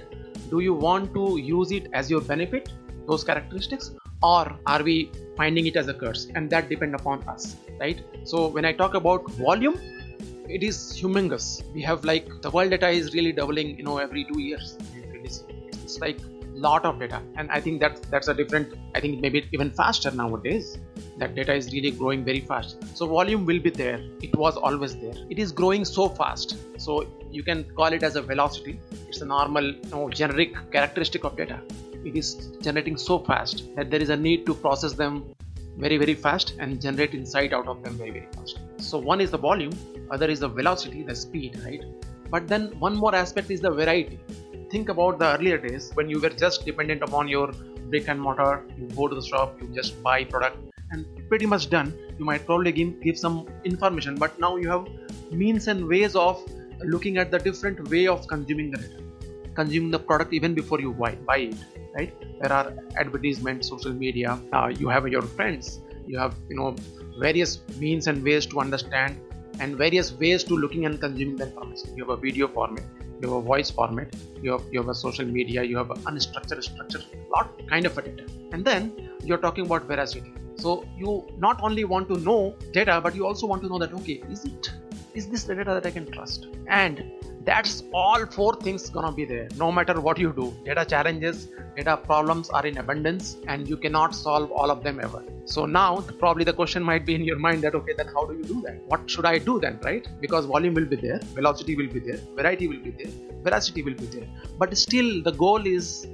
do 0.49 0.59
you 0.59 0.73
want 0.73 1.13
to 1.13 1.37
use 1.37 1.71
it 1.71 1.87
as 1.93 2.09
your 2.09 2.21
benefit, 2.21 2.71
those 3.07 3.23
characteristics, 3.23 3.91
or 4.23 4.57
are 4.65 4.81
we 4.81 5.11
finding 5.37 5.67
it 5.67 5.75
as 5.75 5.87
a 5.87 5.93
curse? 5.93 6.27
And 6.33 6.49
that 6.49 6.67
depend 6.67 6.95
upon 6.95 7.21
us, 7.27 7.55
right? 7.79 8.01
So 8.23 8.47
when 8.47 8.65
I 8.65 8.73
talk 8.73 8.95
about 8.95 9.29
volume, 9.33 9.79
it 10.49 10.63
is 10.63 10.77
humongous. 10.99 11.63
We 11.75 11.81
have 11.83 12.03
like 12.05 12.27
the 12.41 12.49
world 12.49 12.71
data 12.71 12.89
is 12.89 13.13
really 13.13 13.31
doubling, 13.31 13.77
you 13.77 13.83
know, 13.83 13.99
every 13.99 14.25
two 14.25 14.39
years. 14.41 14.77
It's 15.23 15.99
like 15.99 16.19
lot 16.53 16.85
of 16.85 16.99
data. 16.99 17.21
And 17.35 17.49
i 17.51 17.59
think 17.59 17.79
that 17.81 18.01
that's 18.11 18.27
a 18.27 18.33
different 18.33 18.73
i 18.95 18.99
think 18.99 19.21
maybe 19.21 19.47
even 19.51 19.71
faster 19.71 20.11
nowadays 20.11 20.77
that 21.17 21.35
data 21.35 21.53
is 21.53 21.71
really 21.71 21.91
growing 21.91 22.23
very 22.25 22.39
fast. 22.39 22.77
So 22.97 23.07
volume 23.07 23.45
will 23.45 23.59
be 23.59 23.69
there. 23.69 23.99
It 24.21 24.35
was 24.35 24.57
always 24.57 24.95
there. 24.95 25.13
It 25.29 25.37
is 25.39 25.51
growing 25.51 25.85
so 25.85 26.09
fast. 26.09 26.57
So 26.77 27.07
you 27.31 27.43
can 27.43 27.63
call 27.75 27.93
it 27.93 28.03
as 28.03 28.15
a 28.15 28.21
velocity. 28.21 28.79
It's 29.07 29.21
a 29.21 29.25
normal 29.25 29.63
you 29.63 29.89
know, 29.91 30.09
generic 30.09 30.55
characteristic 30.71 31.23
of 31.23 31.37
data. 31.37 31.61
It 32.03 32.15
is 32.15 32.51
generating 32.61 32.97
so 32.97 33.19
fast 33.19 33.63
that 33.75 33.91
there 33.91 34.01
is 34.01 34.09
a 34.09 34.17
need 34.17 34.45
to 34.47 34.55
process 34.55 34.93
them 34.93 35.23
very 35.77 35.97
very 35.97 36.15
fast 36.15 36.55
and 36.59 36.81
generate 36.81 37.13
insight 37.13 37.53
out 37.53 37.67
of 37.67 37.83
them 37.83 37.93
very 37.97 38.11
very 38.11 38.27
fast. 38.35 38.59
So 38.77 38.97
one 38.97 39.21
is 39.21 39.31
the 39.31 39.37
volume 39.37 39.73
other 40.09 40.29
is 40.29 40.39
the 40.39 40.49
velocity 40.49 41.03
the 41.03 41.15
speed 41.15 41.59
right? 41.63 41.83
But 42.29 42.47
then 42.47 42.71
one 42.79 42.95
more 42.95 43.13
aspect 43.13 43.51
is 43.51 43.61
the 43.61 43.71
variety 43.71 44.19
think 44.71 44.89
about 44.89 45.19
the 45.19 45.27
earlier 45.35 45.57
days 45.57 45.91
when 45.95 46.09
you 46.09 46.19
were 46.19 46.33
just 46.43 46.65
dependent 46.65 47.01
upon 47.07 47.27
your 47.27 47.47
brick 47.89 48.07
and 48.07 48.21
mortar 48.25 48.51
you 48.77 48.87
go 48.99 49.07
to 49.07 49.15
the 49.19 49.25
shop 49.31 49.57
you 49.61 49.67
just 49.79 50.01
buy 50.03 50.23
product 50.23 50.57
and 50.91 51.05
pretty 51.29 51.45
much 51.45 51.69
done. 51.69 51.93
You 52.19 52.25
might 52.25 52.45
probably 52.45 52.71
give, 52.71 53.17
some 53.17 53.47
information 53.63 54.15
but 54.15 54.39
now 54.39 54.57
you 54.57 54.69
have 54.69 54.87
means 55.31 55.67
and 55.67 55.87
ways 55.87 56.15
of 56.15 56.43
looking 56.83 57.17
at 57.17 57.31
the 57.31 57.39
different 57.39 57.89
way 57.89 58.07
of 58.07 58.27
consuming 58.27 58.71
the 58.71 58.77
data. 58.77 58.97
The 59.55 59.99
product 59.99 60.33
even 60.33 60.53
before 60.53 60.79
you 60.79 60.93
buy, 60.93 61.15
buy 61.15 61.37
it 61.37 61.55
right? 61.95 62.13
There 62.41 62.53
are 62.53 62.73
advertisements 62.97 63.67
social 63.67 63.93
media 63.93 64.39
uh, 64.53 64.67
you 64.67 64.87
have 64.89 65.07
your 65.07 65.21
friends 65.21 65.81
you 66.07 66.17
have 66.17 66.35
you 66.49 66.55
know 66.55 66.75
various 67.19 67.59
means 67.77 68.07
and 68.07 68.23
ways 68.23 68.45
to 68.47 68.59
understand 68.59 69.19
and 69.59 69.77
various 69.77 70.13
ways 70.13 70.43
to 70.43 70.55
looking 70.55 70.85
and 70.85 70.99
consuming 70.99 71.35
the 71.35 71.47
information. 71.47 71.95
You 71.95 72.03
have 72.05 72.17
a 72.17 72.21
video 72.21 72.47
format 72.47 72.83
you 73.21 73.29
have 73.29 73.37
a 73.37 73.41
voice 73.41 73.69
format 73.69 74.13
you 74.41 74.51
have, 74.51 74.63
you 74.71 74.79
have 74.79 74.89
a 74.89 74.95
social 74.95 75.25
media 75.25 75.63
you 75.63 75.77
have 75.77 75.89
unstructured 76.11 76.63
structure 76.63 77.01
lot 77.29 77.49
kind 77.69 77.85
of 77.85 77.97
a 77.97 78.01
data. 78.01 78.23
And 78.51 78.65
then 78.65 79.09
you're 79.23 79.37
talking 79.37 79.65
about 79.65 79.83
veracity. 79.85 80.33
So 80.57 80.85
you 80.97 81.27
not 81.37 81.61
only 81.63 81.83
want 81.85 82.07
to 82.09 82.17
know 82.17 82.55
data 82.71 82.99
but 83.01 83.15
you 83.15 83.25
also 83.25 83.47
want 83.47 83.61
to 83.63 83.69
know 83.69 83.79
that 83.79 83.93
okay 83.93 84.23
is 84.29 84.45
it 84.45 84.71
is 85.13 85.27
this 85.27 85.43
the 85.43 85.55
data 85.55 85.71
that 85.71 85.85
i 85.85 85.91
can 85.91 86.09
trust? 86.11 86.47
And 86.67 87.03
that's 87.45 87.83
all 87.93 88.25
four 88.25 88.55
things 88.55 88.89
gonna 88.89 89.11
be 89.11 89.25
there 89.25 89.47
no 89.57 89.71
matter 89.71 89.99
what 89.99 90.17
you 90.19 90.31
do. 90.33 90.53
Data 90.65 90.85
challenges 90.85 91.47
data 91.75 91.97
problems 91.97 92.49
are 92.49 92.65
in 92.65 92.77
abundance 92.77 93.37
and 93.47 93.67
you 93.67 93.77
cannot 93.77 94.13
solve 94.13 94.51
all 94.51 94.69
of 94.69 94.83
them 94.83 94.99
ever. 94.99 95.23
So 95.45 95.65
now 95.65 96.01
probably 96.19 96.43
the 96.43 96.53
question 96.53 96.83
might 96.83 97.05
be 97.05 97.15
in 97.15 97.23
your 97.23 97.39
mind 97.39 97.63
that 97.63 97.75
okay 97.75 97.93
then 97.97 98.07
how 98.07 98.25
do 98.25 98.35
you 98.35 98.43
do 98.43 98.61
that? 98.65 98.81
What 98.85 99.09
should 99.09 99.25
i 99.25 99.37
do 99.37 99.59
then 99.59 99.79
right? 99.83 100.07
Because 100.19 100.45
volume 100.45 100.73
will 100.73 100.85
be 100.85 100.97
there 100.97 101.19
velocity 101.33 101.75
will 101.75 101.87
be 101.87 101.99
there 101.99 102.19
variety 102.35 102.67
will 102.67 102.79
be 102.79 102.91
there 102.91 103.11
veracity 103.43 103.81
will 103.81 103.95
be 103.95 104.05
there. 104.05 104.27
But 104.57 104.77
still 104.77 105.23
the 105.23 105.31
goal 105.31 105.65
is 105.65 106.07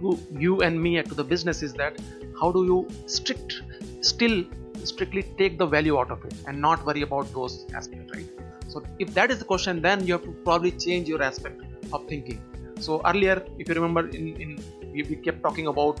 to 0.00 0.18
you 0.36 0.62
and 0.62 0.82
me 0.82 1.00
to 1.02 1.14
the 1.14 1.24
business 1.24 1.62
is 1.62 1.74
that 1.74 2.00
how 2.40 2.50
do 2.50 2.64
you 2.64 2.88
strict 3.06 3.62
still 4.00 4.44
strictly 4.84 5.22
take 5.38 5.58
the 5.58 5.66
value 5.66 5.98
out 5.98 6.10
of 6.10 6.24
it 6.24 6.34
and 6.46 6.60
not 6.60 6.84
worry 6.84 7.02
about 7.02 7.32
those 7.32 7.66
aspects 7.72 8.12
right 8.14 8.26
so 8.72 8.82
if 8.98 9.12
that 9.18 9.30
is 9.30 9.38
the 9.42 9.48
question 9.52 9.82
then 9.86 10.06
you 10.06 10.14
have 10.16 10.24
to 10.24 10.32
probably 10.48 10.72
change 10.84 11.08
your 11.08 11.22
aspect 11.22 11.60
of 11.92 12.06
thinking. 12.08 12.40
So 12.80 13.00
earlier 13.06 13.44
if 13.58 13.68
you 13.68 13.74
remember 13.74 14.08
in, 14.08 14.36
in 14.44 14.50
we, 14.92 15.02
we 15.02 15.16
kept 15.16 15.42
talking 15.42 15.66
about 15.66 16.00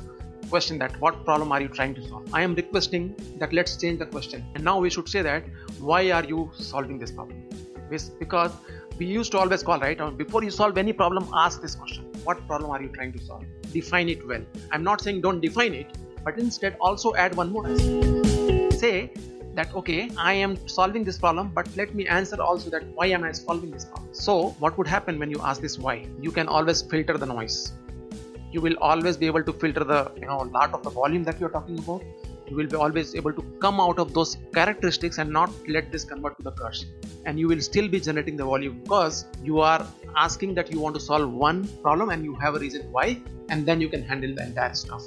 question 0.50 0.78
that 0.78 0.98
what 1.00 1.24
problem 1.24 1.52
are 1.52 1.60
you 1.60 1.68
trying 1.68 1.94
to 1.94 2.08
solve? 2.08 2.34
I 2.34 2.42
am 2.42 2.54
requesting 2.54 3.14
that 3.38 3.52
let's 3.52 3.76
change 3.76 3.98
the 3.98 4.06
question. 4.06 4.44
And 4.54 4.64
now 4.64 4.78
we 4.80 4.90
should 4.90 5.08
say 5.08 5.22
that 5.22 5.44
why 5.78 6.10
are 6.10 6.24
you 6.24 6.50
solving 6.54 6.98
this 6.98 7.10
problem? 7.10 7.48
Because 8.18 8.52
we 8.98 9.06
used 9.06 9.32
to 9.32 9.38
always 9.38 9.62
call 9.62 9.78
right 9.80 10.00
uh, 10.00 10.10
before 10.10 10.42
you 10.42 10.50
solve 10.50 10.78
any 10.78 10.92
problem 10.92 11.28
ask 11.34 11.60
this 11.60 11.74
question. 11.74 12.04
What 12.24 12.46
problem 12.46 12.70
are 12.70 12.82
you 12.82 12.88
trying 12.88 13.12
to 13.12 13.24
solve? 13.24 13.44
Define 13.72 14.08
it 14.08 14.26
well. 14.26 14.44
I'm 14.70 14.82
not 14.82 15.02
saying 15.02 15.20
don't 15.20 15.40
define 15.40 15.74
it 15.74 15.98
but 16.24 16.38
instead 16.38 16.76
also 16.80 17.14
add 17.14 17.34
one 17.34 17.52
more 17.52 17.66
say 18.82 19.10
that 19.54 19.74
okay 19.74 20.10
i 20.16 20.32
am 20.32 20.56
solving 20.66 21.04
this 21.04 21.18
problem 21.18 21.50
but 21.58 21.68
let 21.76 21.94
me 21.94 22.06
answer 22.06 22.40
also 22.42 22.70
that 22.70 22.84
why 22.94 23.06
am 23.06 23.24
i 23.24 23.32
solving 23.32 23.70
this 23.70 23.84
problem? 23.84 24.02
So 24.12 24.50
what 24.58 24.76
would 24.78 24.86
happen 24.86 25.18
when 25.18 25.30
you 25.30 25.40
ask 25.42 25.60
this 25.60 25.78
why? 25.78 26.06
You 26.20 26.30
can 26.30 26.48
always 26.48 26.82
filter 26.82 27.16
the 27.18 27.26
noise. 27.26 27.72
You 28.50 28.60
will 28.60 28.76
always 28.80 29.16
be 29.16 29.26
able 29.26 29.42
to 29.42 29.52
filter 29.52 29.84
the 29.84 30.12
you 30.16 30.26
know 30.26 30.38
lot 30.58 30.74
of 30.74 30.82
the 30.82 30.90
volume 30.90 31.24
that 31.24 31.40
you're 31.40 31.50
talking 31.50 31.78
about. 31.78 32.02
You 32.48 32.56
will 32.56 32.66
be 32.66 32.76
always 32.76 33.14
able 33.14 33.32
to 33.32 33.42
come 33.60 33.80
out 33.80 33.98
of 33.98 34.12
those 34.12 34.36
characteristics 34.52 35.18
and 35.18 35.30
not 35.30 35.50
let 35.66 35.90
this 35.90 36.04
convert 36.04 36.36
to 36.36 36.42
the 36.42 36.52
curse. 36.52 36.84
And 37.24 37.40
you 37.40 37.48
will 37.48 37.60
still 37.60 37.88
be 37.88 38.00
generating 38.00 38.36
the 38.36 38.44
volume 38.44 38.80
because 38.82 39.24
you 39.42 39.60
are 39.60 39.86
asking 40.14 40.54
that 40.54 40.70
you 40.70 40.78
want 40.78 40.94
to 40.96 41.00
solve 41.00 41.32
one 41.32 41.66
problem 41.82 42.10
and 42.10 42.22
you 42.24 42.34
have 42.34 42.54
a 42.54 42.58
reason 42.58 42.92
why 42.92 43.20
and 43.48 43.64
then 43.64 43.80
you 43.80 43.88
can 43.88 44.02
handle 44.02 44.34
the 44.34 44.42
entire 44.42 44.74
stuff 44.74 45.04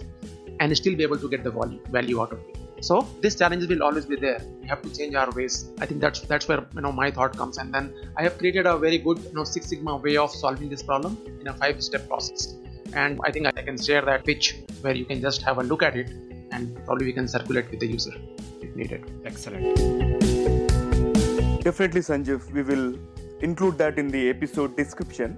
and 0.59 0.75
still 0.75 0.95
be 0.95 1.03
able 1.03 1.19
to 1.19 1.29
get 1.29 1.43
the 1.43 1.51
volume 1.51 1.81
value 1.91 2.21
out 2.21 2.31
of 2.31 2.39
it 2.39 2.64
so 2.81 3.07
these 3.21 3.35
challenges 3.35 3.67
will 3.67 3.83
always 3.83 4.05
be 4.05 4.15
there. 4.15 4.41
We 4.61 4.67
have 4.67 4.81
to 4.81 4.89
change 4.95 5.15
our 5.15 5.31
ways. 5.31 5.69
I 5.79 5.85
think 5.85 6.01
that's 6.01 6.21
that's 6.21 6.47
where 6.47 6.65
you 6.75 6.81
know 6.81 6.91
my 6.91 7.09
thought 7.11 7.37
comes. 7.37 7.57
And 7.57 7.73
then 7.73 7.93
i 8.17 8.23
have 8.23 8.37
created 8.37 8.65
a 8.65 8.77
very 8.77 8.97
good 8.97 9.19
you 9.19 9.33
know 9.33 9.43
six 9.43 9.67
sigma 9.67 9.95
way 9.97 10.17
of 10.17 10.31
solving 10.31 10.69
this 10.69 10.83
problem 10.83 11.17
in 11.39 11.47
a 11.47 11.53
five 11.53 11.81
step 11.83 12.07
process. 12.07 12.55
And 12.93 13.19
i 13.23 13.31
think 13.31 13.47
i 13.47 13.61
can 13.67 13.77
share 13.77 14.01
that 14.09 14.25
pitch 14.25 14.55
where 14.81 14.95
you 14.95 15.05
can 15.05 15.21
just 15.21 15.41
have 15.41 15.57
a 15.57 15.63
look 15.63 15.83
at 15.83 15.95
it 15.95 16.09
and 16.51 16.75
probably 16.85 17.05
we 17.05 17.13
can 17.13 17.27
circulate 17.27 17.69
with 17.71 17.79
the 17.79 17.87
user 17.87 18.13
if 18.61 18.75
needed. 18.75 19.11
Excellent. 19.25 19.75
Definitely 21.63 22.01
sanjeev 22.01 22.51
we 22.57 22.63
will 22.71 22.87
include 23.41 23.77
that 23.77 23.97
in 23.97 24.09
the 24.09 24.29
episode 24.29 24.75
description. 24.77 25.37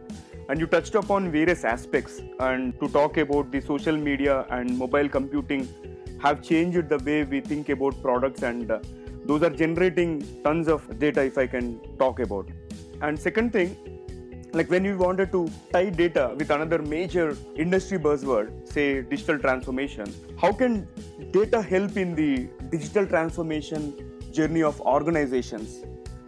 And 0.49 0.59
you 0.61 0.67
touched 0.67 0.95
upon 0.95 1.31
various 1.31 1.63
aspects. 1.65 2.21
And 2.39 2.79
to 2.79 2.87
talk 2.89 3.17
about 3.17 3.51
the 3.51 3.61
social 3.61 3.97
media 3.97 4.45
and 4.49 4.77
mobile 4.77 5.09
computing 5.09 5.67
have 6.21 6.41
changed 6.41 6.89
the 6.89 6.99
way 6.99 7.23
we 7.23 7.41
think 7.41 7.69
about 7.69 8.01
products 8.01 8.43
and 8.43 8.71
uh, 8.71 8.79
those 9.25 9.43
are 9.43 9.49
generating 9.49 10.11
tons 10.43 10.67
of 10.67 10.81
data 10.99 11.21
if 11.23 11.37
i 11.37 11.45
can 11.45 11.79
talk 11.97 12.19
about. 12.19 12.47
And 13.01 13.19
second 13.19 13.51
thing 13.51 13.75
like 14.53 14.69
when 14.69 14.85
you 14.85 14.97
wanted 14.97 15.31
to 15.31 15.47
tie 15.71 15.89
data 15.89 16.33
with 16.37 16.49
another 16.49 16.79
major 16.81 17.35
industry 17.55 17.99
buzzword 17.99 18.67
say 18.67 19.01
digital 19.01 19.37
transformation 19.37 20.13
how 20.41 20.51
can 20.51 20.87
data 21.31 21.61
help 21.61 21.97
in 21.97 22.15
the 22.15 22.47
digital 22.69 23.05
transformation 23.05 23.93
journey 24.31 24.63
of 24.63 24.79
organizations? 24.81 25.83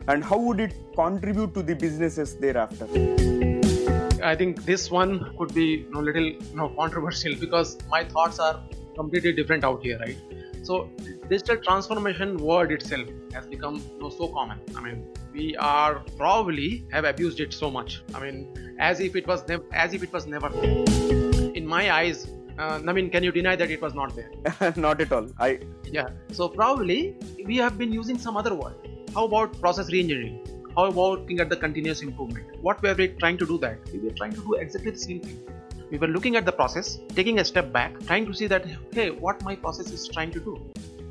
And 0.07 0.23
how 0.23 0.37
would 0.39 0.59
it 0.59 0.73
contribute 0.95 1.53
to 1.53 1.61
the 1.61 1.75
businesses 1.75 2.35
thereafter? 2.35 2.87
I 4.23 4.35
think 4.35 4.63
this 4.65 4.89
one 4.91 5.11
could 5.37 5.53
be 5.53 5.67
a 5.73 5.77
you 5.77 5.91
know, 5.91 5.99
little 5.99 6.23
you 6.23 6.55
know, 6.55 6.69
controversial 6.69 7.35
because 7.35 7.77
my 7.89 8.03
thoughts 8.03 8.39
are 8.39 8.59
completely 8.99 9.33
different 9.39 9.63
out 9.69 9.83
here, 9.87 9.99
right? 9.99 10.17
So 10.69 10.75
digital 11.29 11.57
transformation 11.67 12.37
word 12.49 12.71
itself 12.77 13.07
has 13.33 13.45
become 13.53 13.75
you 13.75 13.99
know, 14.01 14.09
so 14.09 14.27
common. 14.27 14.59
I 14.75 14.81
mean, 14.81 15.05
we 15.33 15.55
are 15.57 16.01
probably 16.17 16.85
have 16.91 17.05
abused 17.05 17.39
it 17.45 17.53
so 17.61 17.71
much. 17.77 18.01
I 18.13 18.19
mean, 18.23 18.75
as 18.89 18.99
if 18.99 19.15
it 19.21 19.27
was 19.31 19.47
never, 19.47 19.63
as 19.85 19.93
if 19.93 20.03
it 20.03 20.11
was 20.11 20.27
never. 20.27 20.49
In 21.59 21.65
my 21.75 21.83
eyes, 21.99 22.27
uh, 22.57 22.81
I 22.87 22.93
mean, 22.93 23.09
can 23.09 23.23
you 23.23 23.31
deny 23.31 23.55
that 23.55 23.71
it 23.71 23.81
was 23.81 23.93
not 23.93 24.15
there? 24.15 24.73
not 24.87 25.01
at 25.07 25.11
all. 25.17 25.27
I 25.39 25.49
yeah. 25.99 26.09
So 26.39 26.49
probably 26.49 27.15
we 27.51 27.57
have 27.57 27.77
been 27.83 27.93
using 27.99 28.17
some 28.27 28.41
other 28.43 28.53
word. 28.63 28.89
How 29.13 29.25
about 29.25 29.59
process 29.61 29.91
reengineering? 29.91 30.55
How 30.75 30.85
about 30.85 31.21
looking 31.21 31.39
at 31.39 31.49
the 31.49 31.57
continuous 31.61 32.01
improvement? 32.01 32.59
What 32.67 32.83
were 32.83 32.93
we 32.93 33.07
trying 33.23 33.39
to 33.39 33.47
do 33.53 33.57
that? 33.59 33.93
We 33.93 33.99
were 33.99 34.15
trying 34.19 34.33
to 34.33 34.43
do 34.49 34.53
exactly 34.65 34.91
the 34.91 35.03
same 35.05 35.21
thing 35.21 35.39
we 35.91 35.97
were 35.97 36.07
looking 36.07 36.35
at 36.35 36.45
the 36.45 36.51
process 36.51 36.99
taking 37.19 37.39
a 37.39 37.45
step 37.45 37.71
back 37.71 37.99
trying 38.05 38.25
to 38.25 38.33
see 38.33 38.47
that 38.47 38.65
hey 38.91 39.09
what 39.09 39.43
my 39.43 39.55
process 39.55 39.91
is 39.91 40.07
trying 40.07 40.31
to 40.31 40.39
do 40.39 40.55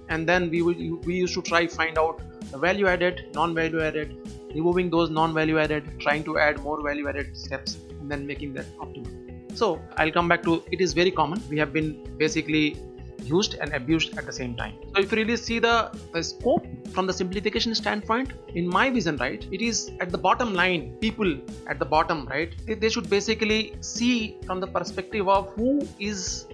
and 0.09 0.29
then 0.29 0.51
we 0.51 0.63
will 0.63 0.99
we 1.11 1.15
used 1.15 1.35
to 1.35 1.43
try 1.43 1.67
find 1.67 1.99
out 1.99 2.21
the 2.53 2.59
value 2.59 2.87
added 2.87 3.25
non 3.35 3.55
value 3.55 3.81
added 3.81 4.17
removing 4.55 4.91
those 4.91 5.11
non 5.11 5.35
value 5.35 5.59
added 5.59 5.91
trying 6.01 6.25
to 6.25 6.39
add 6.39 6.61
more 6.69 6.83
value 6.83 7.09
added 7.09 7.37
steps 7.37 7.79
and 8.01 8.11
then 8.11 8.27
making 8.27 8.55
that 8.55 8.67
optimal 8.79 9.19
So 9.59 9.81
I'll 9.97 10.13
come 10.13 10.29
back 10.29 10.43
to 10.45 10.63
it 10.71 10.81
is 10.81 10.93
very 10.93 11.11
common. 11.11 11.43
We 11.51 11.59
have 11.59 11.73
been 11.73 11.89
basically 12.17 12.77
used 13.23 13.55
and 13.55 13.73
abused 13.75 14.17
at 14.19 14.27
the 14.27 14.33
same 14.33 14.55
time. 14.57 14.75
So 14.95 15.03
if 15.03 15.13
you 15.13 15.19
really 15.19 15.37
see 15.37 15.59
the, 15.59 15.91
the 16.13 16.23
scope 16.23 16.67
from 16.93 17.07
the 17.07 17.13
simplification 17.13 17.75
standpoint, 17.75 18.33
in 18.55 18.67
my 18.69 18.91
vision, 18.91 19.17
right, 19.17 19.47
it 19.53 19.61
is 19.61 19.91
at 20.01 20.11
the 20.11 20.19
bottom 20.19 20.55
line, 20.55 20.97
people 21.01 21.39
at 21.69 21.79
the 21.79 21.85
bottom, 21.85 22.27
right, 22.27 22.55
they, 22.67 22.75
they 22.75 22.89
should 22.89 23.09
basically 23.11 23.75
see 23.81 24.37
from 24.47 24.61
the 24.61 24.67
perspective 24.67 25.29
of 25.29 25.53
who 25.55 25.87
is 25.99 26.47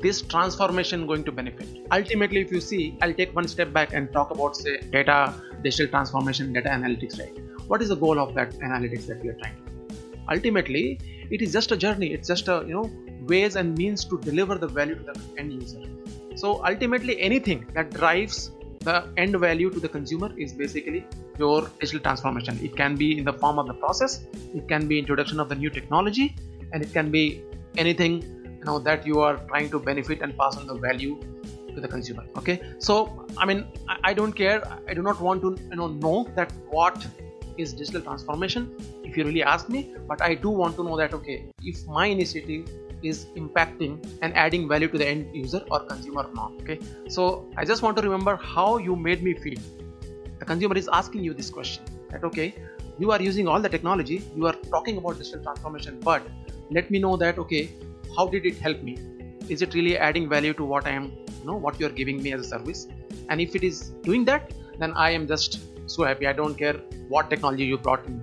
this 0.00 0.20
transformation 0.20 1.06
going 1.06 1.22
to 1.24 1.32
benefit. 1.32 1.68
Ultimately 1.92 2.40
if 2.40 2.50
you 2.50 2.60
see 2.60 2.98
i'll 3.02 3.14
take 3.14 3.34
one 3.36 3.46
step 3.46 3.72
back 3.72 3.92
and 3.92 4.12
talk 4.12 4.32
about 4.32 4.56
say 4.56 4.80
data 4.90 5.32
digital 5.62 5.86
transformation 5.86 6.52
data 6.52 6.68
analytics 6.68 7.20
right? 7.20 7.38
What 7.68 7.80
is 7.82 7.90
the 7.90 7.94
goal 7.94 8.18
of 8.18 8.34
that 8.34 8.50
analytics 8.54 9.06
that 9.06 9.22
we 9.22 9.28
are 9.28 9.34
trying 9.34 9.54
to 9.56 9.72
ultimately 10.30 10.98
it 11.30 11.40
is 11.40 11.52
just 11.52 11.72
a 11.72 11.76
journey. 11.76 12.12
It's 12.12 12.28
just 12.28 12.48
a 12.48 12.64
you 12.66 12.74
know 12.74 12.90
ways 13.26 13.56
and 13.56 13.76
means 13.76 14.04
to 14.04 14.18
deliver 14.20 14.56
the 14.56 14.68
value 14.68 14.94
to 14.94 15.02
the 15.02 15.20
end 15.38 15.52
user 15.52 15.82
so 16.42 16.64
ultimately, 16.64 17.20
anything 17.20 17.66
that 17.74 17.90
drives 17.90 18.50
the 18.80 19.08
end 19.16 19.38
value 19.38 19.70
to 19.70 19.78
the 19.78 19.88
consumer 19.88 20.30
is 20.36 20.52
basically 20.52 21.06
your 21.38 21.70
digital 21.80 22.00
transformation. 22.00 22.58
It 22.62 22.76
can 22.76 22.96
be 22.96 23.18
in 23.18 23.24
the 23.24 23.32
form 23.32 23.58
of 23.58 23.66
the 23.66 23.74
process, 23.74 24.24
it 24.54 24.66
can 24.68 24.88
be 24.88 24.98
introduction 24.98 25.38
of 25.40 25.48
the 25.48 25.54
new 25.54 25.70
technology, 25.70 26.34
and 26.72 26.82
it 26.82 26.92
can 26.92 27.10
be 27.10 27.42
anything 27.76 28.22
you 28.22 28.64
know 28.64 28.78
that 28.78 29.06
you 29.06 29.20
are 29.20 29.36
trying 29.48 29.70
to 29.70 29.78
benefit 29.78 30.20
and 30.20 30.36
pass 30.36 30.56
on 30.56 30.66
the 30.66 30.74
value 30.74 31.20
to 31.74 31.80
the 31.80 31.88
consumer. 31.88 32.24
Okay, 32.36 32.60
so 32.78 33.26
I 33.36 33.46
mean, 33.46 33.66
I, 34.02 34.12
don't 34.12 34.32
care. 34.32 34.62
I 34.88 34.94
do 34.94 35.02
not 35.02 35.20
want 35.20 35.42
to 35.42 35.56
you 35.70 35.76
know 35.76 35.88
know 35.88 36.28
that 36.34 36.52
what 36.70 37.06
is 37.58 37.72
digital 37.74 38.00
transformation 38.00 38.74
if 39.04 39.16
you 39.16 39.24
really 39.24 39.42
ask 39.42 39.68
me 39.68 39.94
but 40.08 40.22
i 40.22 40.34
do 40.34 40.48
want 40.48 40.74
to 40.74 40.82
know 40.82 40.96
that 40.96 41.12
okay 41.12 41.44
if 41.62 41.86
my 41.86 42.06
initiative 42.06 42.66
is 43.02 43.26
impacting 43.36 43.94
and 44.22 44.34
adding 44.34 44.68
value 44.68 44.88
to 44.88 44.98
the 44.98 45.06
end 45.06 45.34
user 45.34 45.62
or 45.70 45.80
consumer 45.80 46.26
not 46.34 46.52
okay? 46.60 46.78
So 47.08 47.48
i 47.56 47.64
just 47.64 47.82
want 47.82 47.96
to 47.96 48.02
remember 48.02 48.36
how 48.36 48.78
you 48.78 48.96
made 48.96 49.22
me 49.22 49.34
feel. 49.34 49.58
The 50.38 50.44
consumer 50.44 50.76
is 50.76 50.88
asking 50.92 51.24
you 51.24 51.34
this 51.34 51.50
question 51.50 51.84
that 52.10 52.24
okay 52.24 52.54
you 52.98 53.10
are 53.10 53.22
using 53.22 53.48
all 53.48 53.60
the 53.60 53.68
technology 53.68 54.22
you 54.36 54.46
are 54.46 54.54
talking 54.70 54.96
about 54.98 55.18
digital 55.18 55.42
transformation 55.42 55.98
but 56.00 56.22
let 56.70 56.90
me 56.90 56.98
know 56.98 57.16
that 57.16 57.38
okay 57.38 57.70
how 58.16 58.26
did 58.26 58.44
it 58.44 58.56
help 58.58 58.82
me? 58.82 58.98
Is 59.48 59.62
it 59.62 59.74
really 59.74 59.98
adding 59.98 60.28
value 60.28 60.54
to 60.54 60.64
what 60.64 60.86
i 60.86 60.90
am 60.90 61.04
you 61.04 61.46
know 61.46 61.56
what 61.56 61.80
you 61.80 61.86
are 61.86 61.96
giving 62.00 62.22
me 62.22 62.32
as 62.32 62.40
a 62.40 62.44
service? 62.44 62.86
And 63.28 63.40
if 63.40 63.54
it 63.54 63.64
is 63.64 63.90
doing 64.02 64.24
that 64.26 64.52
then 64.78 64.92
i 64.94 65.10
am 65.10 65.26
just 65.26 65.60
so 65.86 66.04
happy. 66.04 66.26
I 66.26 66.32
don't 66.32 66.54
care 66.54 66.74
what 67.08 67.28
technology 67.30 67.64
you 67.64 67.78
brought 67.78 68.06
in 68.06 68.22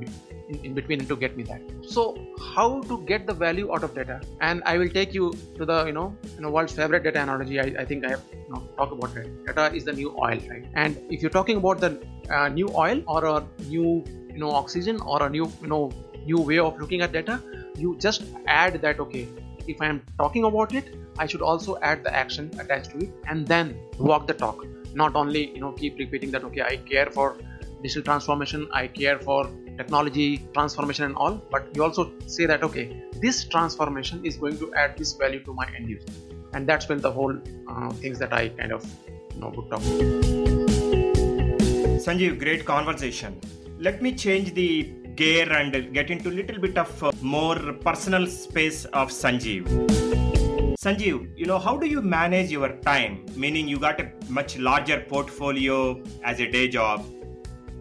in, 0.50 0.60
in 0.66 0.74
between 0.74 1.06
to 1.06 1.16
get 1.16 1.38
me 1.38 1.44
that. 1.44 1.62
So 1.88 2.18
how 2.54 2.82
to 2.82 3.00
get 3.06 3.26
the 3.26 3.34
value 3.34 3.72
out 3.74 3.84
of 3.84 3.96
data? 3.96 4.20
And 4.42 4.64
i 4.66 4.78
will 4.78 4.90
take 4.90 5.14
you 5.14 5.32
to 5.58 5.66
the 5.66 5.86
you 5.86 5.94
know 5.94 6.08
you 6.36 6.42
know 6.42 6.52
world's 6.52 6.74
favorite 6.74 7.04
data 7.04 7.22
analogy. 7.22 7.60
I, 7.60 7.68
I 7.84 7.86
think 7.86 8.06
i 8.06 8.10
have 8.10 8.24
you 8.34 8.54
know, 8.54 8.62
talk 8.78 8.92
about 8.92 9.16
it 9.16 9.46
data 9.46 9.74
is 9.74 9.86
the 9.86 9.94
new 9.94 10.12
oil 10.12 10.40
right? 10.52 10.66
And 10.74 10.98
if 11.10 11.22
you're 11.22 11.36
talking 11.40 11.58
about 11.58 11.80
the 11.80 11.92
uh, 12.30 12.50
new 12.50 12.70
oil 12.76 13.04
or 13.08 13.26
a 13.26 13.48
new 13.68 14.04
you 14.34 14.40
know 14.40 14.52
oxygen 14.52 15.00
or 15.02 15.24
a 15.24 15.30
new 15.30 15.52
you 15.62 15.68
know 15.68 15.92
new 16.26 16.40
way 16.40 16.60
of 16.60 16.80
looking 16.80 17.02
at 17.02 17.12
data 17.12 17.42
you 17.78 17.98
just 17.98 18.24
add 18.48 18.82
that 18.82 19.00
okay 19.00 19.28
if 19.68 19.82
i 19.82 19.88
am 19.88 20.02
talking 20.18 20.44
about 20.50 20.74
it 20.74 20.94
i 21.18 21.26
should 21.26 21.42
also 21.42 21.78
add 21.82 22.04
the 22.04 22.14
action 22.24 22.52
attached 22.60 22.92
to 22.92 22.98
it 23.06 23.10
and 23.28 23.48
then 23.48 23.78
walk 23.98 24.28
the 24.28 24.34
talk. 24.34 24.66
Not 24.94 25.16
only 25.16 25.54
you 25.54 25.60
know 25.62 25.72
keep 25.74 26.00
repeating 26.00 26.32
that 26.32 26.44
okay 26.46 26.62
i 26.62 26.76
care 26.78 27.10
for 27.18 27.38
digital 27.82 28.04
transformation 28.04 28.68
i 28.74 28.88
care 28.88 29.20
for 29.20 29.50
technology 29.80 30.30
transformation 30.54 31.06
and 31.06 31.16
all 31.16 31.36
but 31.52 31.70
you 31.76 31.84
also 31.88 32.12
say 32.36 32.46
that 32.52 32.64
okay 32.68 32.86
this 33.26 33.44
transformation 33.54 34.26
is 34.30 34.38
going 34.44 34.58
to 34.64 34.74
add 34.74 34.98
this 34.98 35.14
value 35.14 35.44
to 35.44 35.54
my 35.54 35.68
end 35.76 35.90
user. 35.90 36.08
And 36.54 36.68
that's 36.68 36.90
when 36.90 37.00
the 37.00 37.12
whole 37.12 37.36
uh, 37.70 37.90
things 38.02 38.18
that 38.20 38.34
i 38.34 38.50
kind 38.50 38.72
of 38.72 38.86
you 39.34 39.42
know 39.42 39.52
would 39.56 39.70
talk 39.70 39.84
sanjeev 42.06 42.40
great 42.44 42.66
conversation. 42.66 43.40
Let 43.88 44.02
me 44.02 44.14
change 44.24 44.54
the 44.54 44.70
gear 45.16 45.52
and 45.60 45.94
get 45.94 46.10
into 46.16 46.30
a 46.30 46.36
little 46.40 46.60
bit 46.60 46.78
of 46.78 47.04
uh, 47.04 47.12
more 47.22 47.74
personal 47.88 48.26
space 48.26 48.86
of 49.02 49.12
sanjeev. 49.20 49.70
Sanjeev 50.86 51.30
you 51.42 51.46
know 51.46 51.60
how 51.68 51.78
do 51.78 51.88
you 51.94 52.02
manage 52.02 52.52
your 52.58 52.70
time? 52.90 53.26
Meaning 53.36 53.68
you 53.68 53.80
got 53.88 54.02
a 54.06 54.10
much 54.40 54.58
larger 54.58 55.00
portfolio 55.14 55.80
as 56.24 56.40
a 56.40 56.52
day 56.58 56.68
job 56.68 57.06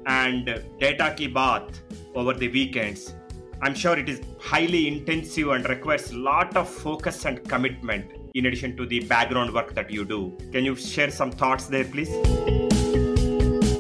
and 0.07 0.55
data 0.81 1.15
ki 1.21 1.29
baat 1.41 1.81
over 2.19 2.35
the 2.35 2.49
weekends. 2.49 3.15
I'm 3.63 3.75
sure 3.75 3.97
it 3.99 4.09
is 4.09 4.21
highly 4.41 4.89
intensive 4.89 5.49
and 5.49 5.69
requires 5.69 6.11
a 6.11 6.17
lot 6.17 6.57
of 6.57 6.69
focus 6.69 7.25
and 7.25 7.43
commitment 7.49 8.13
in 8.35 8.47
addition 8.47 8.77
to 8.77 8.87
the 8.87 9.01
background 9.01 9.53
work 9.55 9.75
that 9.75 9.91
you 9.91 10.05
do. 10.05 10.37
Can 10.53 10.65
you 10.65 10.75
share 10.75 11.11
some 11.11 11.31
thoughts 11.31 11.67
there, 11.67 11.85
please? 11.85 12.11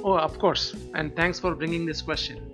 Oh, 0.04 0.18
of 0.18 0.38
course. 0.38 0.74
And 0.94 1.14
thanks 1.14 1.38
for 1.38 1.54
bringing 1.54 1.84
this 1.84 2.00
question. 2.00 2.52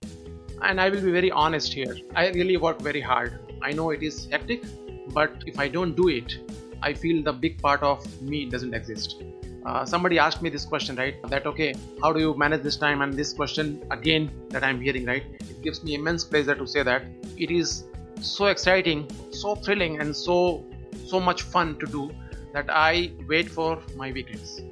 And 0.62 0.81
I 0.81 0.88
will 0.88 1.03
be 1.03 1.12
very 1.12 1.31
honest 1.31 1.73
here. 1.73 1.97
I 2.14 2.29
really 2.31 2.57
work 2.57 2.81
very 2.81 3.01
hard. 3.01 3.38
I 3.62 3.73
know 3.73 3.90
it 3.90 4.03
is 4.03 4.27
hectic, 4.31 4.64
but 5.12 5.44
if 5.47 5.59
I 5.59 5.68
don't 5.68 5.94
do 5.94 6.09
it, 6.09 6.38
I 6.83 6.92
feel 6.94 7.23
the 7.23 7.33
big 7.33 7.61
part 7.61 7.83
of 7.83 8.05
me 8.23 8.47
doesn't 8.51 8.75
exist. 8.75 9.23
Uh, 9.64 9.85
somebody 9.87 10.18
asked 10.18 10.42
me 10.42 10.51
this 10.51 10.66
question, 10.66 10.97
right? 10.97 11.16
That 11.29 11.47
okay, 11.47 11.75
how 12.03 12.12
do 12.12 12.20
you 12.20 12.35
manage 12.35 12.62
this 12.62 12.77
time? 12.77 13.01
And 13.01 13.14
this 13.14 13.33
question 13.33 13.83
again 13.90 14.31
that 14.51 14.62
I'm 14.62 14.81
hearing, 14.81 15.07
right? 15.07 15.25
Gives 15.64 15.83
me 15.83 15.94
immense 15.94 16.24
pleasure 16.24 16.55
to 16.55 16.66
say 16.66 16.83
that 16.83 17.03
it 17.37 17.50
is 17.50 17.85
so 18.20 18.46
exciting, 18.46 19.09
so 19.31 19.55
thrilling, 19.55 20.00
and 20.00 20.16
so 20.16 20.64
so 21.07 21.20
much 21.20 21.42
fun 21.42 21.77
to 21.81 21.87
do 21.87 22.11
that 22.53 22.70
I 22.70 23.12
wait 23.29 23.50
for 23.50 23.83
my 23.96 24.12
weekends. 24.12 24.62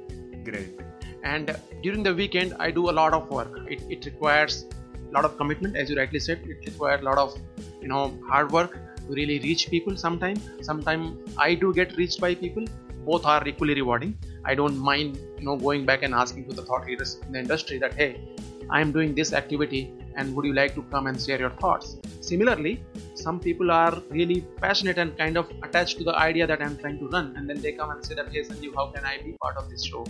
Great. 0.43 0.79
And 1.23 1.55
during 1.81 2.03
the 2.03 2.13
weekend, 2.13 2.53
I 2.59 2.71
do 2.71 2.89
a 2.89 2.95
lot 3.01 3.13
of 3.13 3.29
work. 3.29 3.59
It, 3.69 3.83
it 3.89 4.05
requires 4.05 4.65
a 5.09 5.13
lot 5.13 5.25
of 5.25 5.37
commitment, 5.37 5.75
as 5.75 5.89
you 5.89 5.97
rightly 5.97 6.19
said. 6.19 6.41
It 6.45 6.65
requires 6.65 7.01
a 7.01 7.05
lot 7.05 7.17
of 7.17 7.37
you 7.81 7.87
know 7.87 8.17
hard 8.27 8.51
work 8.51 8.73
to 8.73 9.13
really 9.13 9.39
reach 9.39 9.69
people. 9.69 9.97
Sometimes, 9.97 10.41
sometimes 10.61 11.29
I 11.37 11.55
do 11.55 11.73
get 11.73 11.95
reached 11.97 12.19
by 12.19 12.35
people. 12.35 12.65
Both 13.05 13.25
are 13.25 13.45
equally 13.47 13.73
rewarding. 13.73 14.17
I 14.45 14.55
don't 14.55 14.77
mind 14.77 15.17
you 15.37 15.45
know 15.45 15.57
going 15.57 15.85
back 15.85 16.03
and 16.03 16.13
asking 16.13 16.49
to 16.49 16.55
the 16.55 16.63
thought 16.63 16.85
leaders 16.87 17.17
in 17.25 17.33
the 17.33 17.39
industry 17.39 17.77
that 17.79 17.93
hey, 17.93 18.11
I 18.69 18.81
am 18.81 18.91
doing 18.91 19.15
this 19.15 19.33
activity 19.33 19.93
and 20.15 20.35
would 20.35 20.45
you 20.45 20.53
like 20.53 20.75
to 20.75 20.83
come 20.83 21.07
and 21.07 21.19
share 21.19 21.39
your 21.39 21.51
thoughts? 21.51 21.97
Similarly 22.21 22.83
some 23.15 23.39
people 23.39 23.71
are 23.71 24.01
really 24.09 24.41
passionate 24.59 24.97
and 24.97 25.17
kind 25.17 25.37
of 25.37 25.49
attached 25.61 25.97
to 25.99 26.03
the 26.03 26.15
idea 26.17 26.45
that 26.51 26.61
i'm 26.61 26.75
trying 26.77 26.97
to 27.01 27.07
run 27.15 27.33
and 27.37 27.49
then 27.49 27.61
they 27.61 27.71
come 27.71 27.91
and 27.91 28.05
say 28.07 28.15
that 28.19 28.27
hey 28.33 28.43
sanjeev 28.49 28.73
how 28.79 28.85
can 28.95 29.05
i 29.11 29.17
be 29.25 29.33
part 29.43 29.55
of 29.61 29.69
this 29.69 29.83
show? 29.89 30.03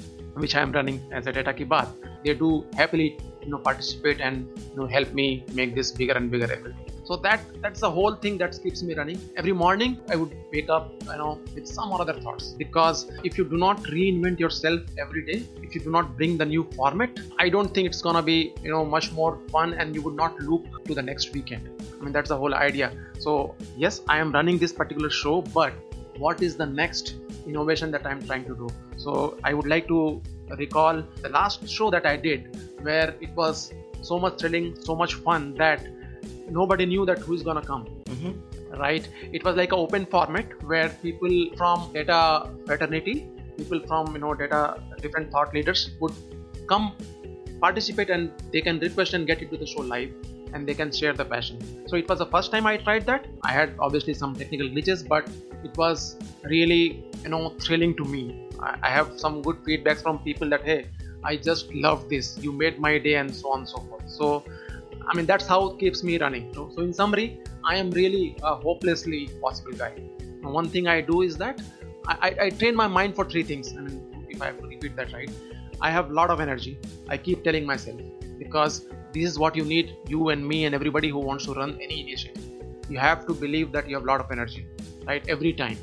which 0.43 0.55
i 0.55 0.61
am 0.61 0.71
running 0.71 0.99
as 1.11 1.27
a 1.27 1.33
data 1.37 1.53
ki 1.59 1.65
baat 1.73 1.89
they 2.23 2.33
do 2.43 2.51
happily 2.81 3.09
you 3.45 3.51
know 3.51 3.61
participate 3.69 4.21
and 4.21 4.47
you 4.69 4.75
know 4.75 4.87
help 4.87 5.13
me 5.13 5.45
make 5.53 5.75
this 5.75 5.91
bigger 5.91 6.13
and 6.13 6.31
bigger 6.31 6.51
every 6.51 6.73
day 6.73 6.93
so 7.05 7.17
that 7.17 7.41
that's 7.61 7.81
the 7.81 7.91
whole 7.91 8.15
thing 8.15 8.37
that 8.37 8.57
keeps 8.63 8.81
me 8.81 8.93
running. 8.95 9.19
Every 9.35 9.51
morning 9.51 9.97
i 10.09 10.15
would 10.15 10.33
wake 10.53 10.69
up 10.69 10.91
you 11.11 11.17
know 11.21 11.39
with 11.55 11.67
some 11.67 11.91
or 11.91 12.01
other 12.01 12.13
thoughts. 12.13 12.53
Because 12.63 13.11
if 13.23 13.37
you 13.37 13.43
do 13.43 13.57
not 13.57 13.83
reinvent 13.95 14.39
yourself 14.39 14.81
every 14.97 15.25
day 15.25 15.43
if 15.61 15.75
you 15.75 15.81
do 15.81 15.91
not 15.91 16.15
bring 16.17 16.37
the 16.37 16.45
new 16.45 16.63
format 16.75 17.19
i 17.39 17.49
don't 17.49 17.73
think 17.73 17.87
it's 17.87 18.01
gonna 18.01 18.21
be 18.21 18.53
you 18.63 18.71
know 18.71 18.85
much 18.85 19.11
more 19.11 19.39
fun 19.51 19.73
and 19.73 19.95
you 19.95 20.01
would 20.01 20.15
not 20.15 20.39
look 20.39 20.63
to 20.85 20.93
the 20.93 21.01
next 21.01 21.33
weekend. 21.33 21.69
I 21.99 22.03
mean 22.03 22.13
that's 22.13 22.29
the 22.29 22.37
whole 22.37 22.55
idea. 22.55 22.91
So 23.19 23.55
yes 23.75 24.01
i 24.07 24.17
am 24.17 24.31
running 24.31 24.57
this 24.57 24.71
particular 24.71 25.09
show 25.09 25.41
but 25.41 25.73
what 26.17 26.41
is 26.41 26.55
the 26.55 26.65
next 26.65 27.15
innovation 27.45 27.91
that 27.91 28.05
i'm 28.05 28.21
trying 28.25 28.45
to 28.45 28.55
do? 28.55 28.69
So 28.97 29.37
i 29.43 29.53
would 29.53 29.67
like 29.67 29.87
to 29.87 30.21
recall 30.57 31.03
the 31.21 31.29
last 31.29 31.67
show 31.67 31.89
that 31.89 32.05
i 32.05 32.15
did 32.15 32.72
where 32.83 33.15
it 33.21 33.31
was 33.35 33.73
so 34.01 34.19
much 34.19 34.39
thrilling 34.39 34.75
so 34.89 34.95
much 34.95 35.15
fun 35.15 35.53
that 35.55 35.85
nobody 36.49 36.85
knew 36.85 37.05
that 37.05 37.19
who's 37.19 37.43
gonna 37.43 37.61
come 37.61 37.85
mm-hmm. 38.05 38.79
right? 38.79 39.07
It 39.31 39.43
was 39.43 39.55
like 39.55 39.71
an 39.71 39.79
open 39.79 40.05
format 40.05 40.63
where 40.63 40.89
people 40.89 41.33
from 41.57 41.91
data 41.93 42.49
fraternity 42.65 43.27
people 43.57 43.79
from 43.87 44.13
you 44.13 44.19
know 44.19 44.33
data 44.33 44.81
different 45.01 45.31
thought 45.31 45.53
leaders 45.53 45.91
would 45.99 46.13
come 46.67 46.93
participate 47.59 48.09
and 48.09 48.31
they 48.51 48.61
can 48.61 48.79
request 48.79 49.13
and 49.13 49.27
get 49.27 49.41
into 49.41 49.57
the 49.57 49.65
show 49.65 49.81
live 49.81 50.11
and 50.53 50.67
they 50.67 50.73
can 50.73 50.91
share 50.91 51.13
the 51.13 51.25
passion. 51.25 51.59
So 51.87 51.95
it 51.95 52.07
was 52.07 52.19
the 52.19 52.27
first 52.27 52.51
time 52.51 52.67
i 52.67 52.77
tried 52.77 53.05
that. 53.07 53.25
I 53.43 53.51
had 53.51 53.75
obviously 53.79 54.13
some 54.13 54.35
technical 54.35 54.67
glitches 54.67 55.07
but 55.07 55.27
it 55.63 55.75
was 55.77 56.17
really 56.43 57.03
you 57.23 57.29
know 57.29 57.49
thrilling 57.59 57.95
to 57.97 58.05
me. 58.05 58.47
I, 58.59 58.77
I 58.83 58.89
have 58.89 59.19
some 59.19 59.41
good 59.41 59.63
feedbacks 59.63 60.03
from 60.03 60.19
people 60.19 60.49
that 60.49 60.63
hey 60.63 60.87
i 61.23 61.35
just 61.35 61.73
love 61.73 62.07
this 62.09 62.37
you 62.39 62.51
made 62.51 62.79
my 62.79 62.97
day 62.97 63.15
and 63.15 63.33
so 63.33 63.51
on 63.51 63.59
and 63.59 63.69
so 63.69 63.77
forth 63.77 64.09
so 64.09 64.43
I 65.07 65.15
mean, 65.15 65.25
that's 65.25 65.45
how 65.45 65.67
it 65.67 65.79
keeps 65.79 66.03
me 66.03 66.17
running. 66.17 66.53
So, 66.53 66.71
so 66.73 66.81
in 66.81 66.93
summary, 66.93 67.41
I 67.65 67.75
am 67.75 67.91
really 67.91 68.37
a 68.41 68.55
hopelessly 68.55 69.29
possible 69.41 69.73
guy. 69.73 69.93
Now, 70.41 70.51
one 70.51 70.69
thing 70.69 70.87
I 70.87 71.01
do 71.01 71.21
is 71.21 71.37
that 71.37 71.61
I, 72.07 72.17
I, 72.21 72.45
I 72.45 72.49
train 72.51 72.75
my 72.75 72.87
mind 72.87 73.15
for 73.15 73.25
three 73.25 73.43
things. 73.43 73.73
I 73.77 73.81
mean, 73.81 74.25
if 74.29 74.41
I 74.41 74.47
have 74.47 74.59
to 74.59 74.67
repeat 74.67 74.95
that 74.95 75.11
right, 75.13 75.29
I 75.81 75.91
have 75.91 76.09
a 76.09 76.13
lot 76.13 76.29
of 76.29 76.39
energy. 76.39 76.79
I 77.09 77.17
keep 77.17 77.43
telling 77.43 77.65
myself 77.65 77.99
because 78.37 78.85
this 79.13 79.29
is 79.29 79.37
what 79.37 79.55
you 79.55 79.65
need, 79.65 79.95
you 80.07 80.29
and 80.29 80.47
me 80.47 80.65
and 80.65 80.73
everybody 80.73 81.09
who 81.09 81.19
wants 81.19 81.45
to 81.45 81.53
run 81.53 81.77
any 81.81 82.01
initiative. 82.01 82.43
You 82.89 82.97
have 82.97 83.25
to 83.27 83.33
believe 83.33 83.71
that 83.73 83.89
you 83.89 83.95
have 83.95 84.03
a 84.03 84.07
lot 84.07 84.21
of 84.21 84.31
energy. 84.31 84.65
right 85.07 85.25
every 85.33 85.51
time 85.53 85.77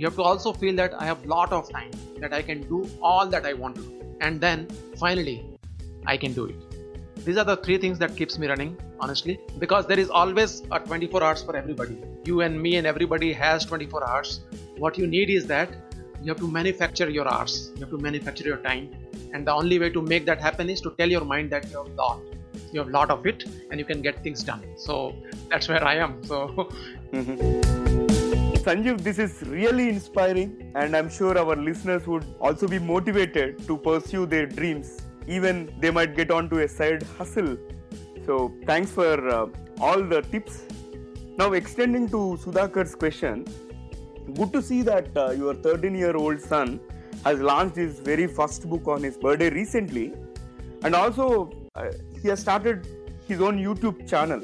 you 0.00 0.06
have 0.06 0.14
to 0.18 0.22
also 0.28 0.52
feel 0.60 0.76
that 0.76 0.94
i 1.02 1.06
have 1.08 1.24
a 1.24 1.28
lot 1.32 1.52
of 1.56 1.70
time 1.70 1.90
that 2.20 2.36
i 2.36 2.40
can 2.50 2.62
do 2.68 2.78
all 3.08 3.26
that 3.34 3.48
i 3.50 3.52
want 3.62 3.74
to 3.78 3.82
do 3.82 3.97
and 4.20 4.40
then 4.40 4.66
finally 4.96 5.44
i 6.06 6.16
can 6.16 6.32
do 6.32 6.46
it. 6.46 6.56
These 7.24 7.36
are 7.36 7.44
the 7.44 7.56
three 7.56 7.78
things 7.78 7.98
that 7.98 8.16
keeps 8.16 8.38
me 8.38 8.46
running 8.46 8.76
honestly 9.00 9.38
because 9.58 9.86
there 9.86 9.98
is 9.98 10.08
always 10.08 10.62
a 10.70 10.78
24 10.80 11.22
hours 11.22 11.42
for 11.42 11.56
everybody. 11.56 11.98
You 12.24 12.40
and 12.42 12.60
me 12.60 12.76
and 12.76 12.86
everybody 12.86 13.32
has 13.32 13.64
24 13.64 14.08
hours. 14.08 14.40
What 14.76 14.96
you 14.96 15.06
need 15.06 15.28
is 15.28 15.46
that 15.46 15.68
you 16.22 16.30
have 16.32 16.38
to 16.38 16.48
manufacture 16.48 17.10
your 17.10 17.28
hours. 17.28 17.72
You 17.74 17.80
have 17.80 17.90
to 17.90 17.98
manufacture 17.98 18.44
your 18.44 18.58
time. 18.58 18.90
And 19.34 19.46
the 19.46 19.52
only 19.52 19.78
way 19.78 19.90
to 19.90 20.00
make 20.00 20.24
that 20.26 20.40
happen 20.40 20.70
is 20.70 20.80
to 20.82 20.94
tell 20.96 21.10
your 21.10 21.24
mind 21.24 21.50
that 21.50 21.70
you 21.70 21.78
have 21.78 21.94
lot 21.94 22.20
you 22.72 22.80
have 22.80 22.88
a 22.88 22.92
lot 22.92 23.10
of 23.10 23.26
it 23.26 23.44
and 23.70 23.78
you 23.78 23.84
can 23.84 24.02
get 24.02 24.22
things 24.22 24.42
done. 24.42 24.62
So 24.76 25.14
that's 25.50 25.68
where 25.68 25.84
i 25.84 25.96
am. 25.96 26.22
So 26.24 26.68
mm-hmm. 27.12 27.87
Sanjeev, 28.68 29.00
this 29.00 29.18
is 29.18 29.42
really 29.48 29.88
inspiring, 29.88 30.70
and 30.74 30.94
I'm 30.94 31.08
sure 31.08 31.38
our 31.38 31.56
listeners 31.56 32.06
would 32.06 32.26
also 32.38 32.68
be 32.68 32.78
motivated 32.78 33.66
to 33.66 33.78
pursue 33.78 34.26
their 34.26 34.44
dreams, 34.44 35.00
even 35.26 35.72
they 35.80 35.90
might 35.90 36.14
get 36.14 36.30
onto 36.30 36.58
a 36.58 36.68
side 36.68 37.02
hustle. 37.16 37.56
So, 38.26 38.52
thanks 38.66 38.90
for 38.90 39.26
uh, 39.26 39.46
all 39.80 40.02
the 40.02 40.20
tips. 40.20 40.64
Now, 41.38 41.54
extending 41.54 42.10
to 42.10 42.38
Sudhakar's 42.42 42.94
question, 42.94 43.46
good 44.34 44.52
to 44.52 44.60
see 44.60 44.82
that 44.82 45.16
uh, 45.16 45.30
your 45.30 45.54
13 45.54 45.94
year 45.94 46.14
old 46.14 46.38
son 46.38 46.78
has 47.24 47.40
launched 47.40 47.76
his 47.76 48.00
very 48.00 48.26
first 48.26 48.68
book 48.68 48.86
on 48.86 49.02
his 49.02 49.16
birthday 49.16 49.48
recently, 49.48 50.12
and 50.82 50.94
also 50.94 51.50
uh, 51.74 51.86
he 52.20 52.28
has 52.28 52.38
started 52.38 52.86
his 53.26 53.40
own 53.40 53.56
YouTube 53.58 54.06
channel. 54.06 54.42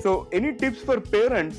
So, 0.00 0.26
any 0.32 0.54
tips 0.54 0.80
for 0.80 0.98
parents 0.98 1.58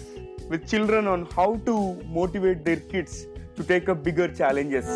with 0.52 0.68
children 0.74 1.08
on 1.08 1.26
how 1.38 1.50
to 1.68 1.76
motivate 2.20 2.64
their 2.66 2.82
kids 2.94 3.28
to 3.56 3.64
take 3.64 3.90
up 3.90 4.04
bigger 4.04 4.28
challenges? 4.28 4.88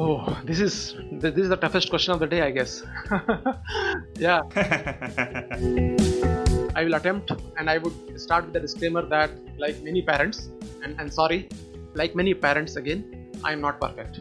oh 0.00 0.40
this 0.48 0.60
is 0.60 0.74
this 1.22 1.36
is 1.44 1.48
the 1.48 1.56
toughest 1.56 1.90
question 1.90 2.12
of 2.14 2.20
the 2.20 2.26
day 2.34 2.40
i 2.42 2.50
guess 2.58 2.84
yeah 4.26 4.40
I 6.78 6.84
will 6.84 6.94
attempt 6.94 7.32
and 7.56 7.68
I 7.68 7.78
would 7.78 8.20
start 8.20 8.44
with 8.44 8.52
the 8.52 8.60
disclaimer 8.60 9.02
that, 9.06 9.32
like 9.58 9.82
many 9.82 10.00
parents, 10.00 10.48
and, 10.84 11.00
and 11.00 11.12
sorry, 11.12 11.48
like 11.94 12.14
many 12.14 12.34
parents 12.34 12.76
again, 12.76 13.32
I 13.42 13.52
am 13.52 13.60
not 13.60 13.80
perfect. 13.80 14.20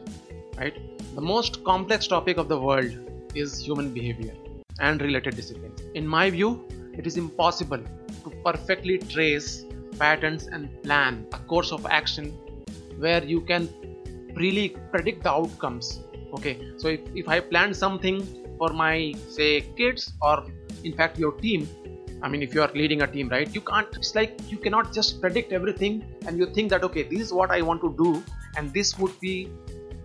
Right? 0.57 0.75
The 1.13 1.21
most 1.21 1.63
complex 1.63 2.07
topic 2.07 2.37
of 2.37 2.49
the 2.49 2.59
world 2.59 2.97
is 3.35 3.59
human 3.59 3.93
behavior 3.93 4.33
and 4.79 4.99
related 4.99 5.35
disciplines. 5.35 5.81
In 5.93 6.07
my 6.07 6.31
view, 6.31 6.67
it 6.97 7.05
is 7.05 7.15
impossible 7.15 7.83
to 8.23 8.29
perfectly 8.43 8.97
trace 8.97 9.66
patterns 9.99 10.47
and 10.47 10.69
plan 10.83 11.25
a 11.33 11.39
course 11.39 11.71
of 11.71 11.85
action 11.85 12.31
where 12.97 13.23
you 13.23 13.41
can 13.41 13.69
really 14.35 14.69
predict 14.91 15.23
the 15.23 15.31
outcomes. 15.31 16.01
Okay, 16.33 16.57
so 16.77 16.87
if, 16.89 17.01
if 17.15 17.27
I 17.27 17.39
plan 17.39 17.73
something 17.73 18.25
for 18.57 18.69
my 18.69 19.13
say 19.29 19.61
kids 19.77 20.13
or 20.21 20.45
in 20.83 20.93
fact 20.93 21.17
your 21.17 21.33
team 21.33 21.67
I 22.21 22.29
mean, 22.29 22.41
if 22.41 22.53
you 22.53 22.61
are 22.61 22.71
leading 22.73 23.01
a 23.03 23.07
team, 23.07 23.29
right? 23.29 23.53
You 23.53 23.61
can't, 23.61 23.87
it's 23.95 24.15
like 24.15 24.39
you 24.49 24.57
cannot 24.57 24.91
just 24.93 25.21
predict 25.21 25.51
everything 25.51 26.03
and 26.25 26.37
you 26.37 26.47
think 26.47 26.69
that, 26.71 26.83
okay, 26.83 27.03
this 27.03 27.21
is 27.21 27.33
what 27.33 27.51
I 27.51 27.61
want 27.61 27.81
to 27.81 27.93
do, 27.97 28.23
and 28.55 28.73
this 28.73 28.97
would 28.97 29.19
be 29.19 29.49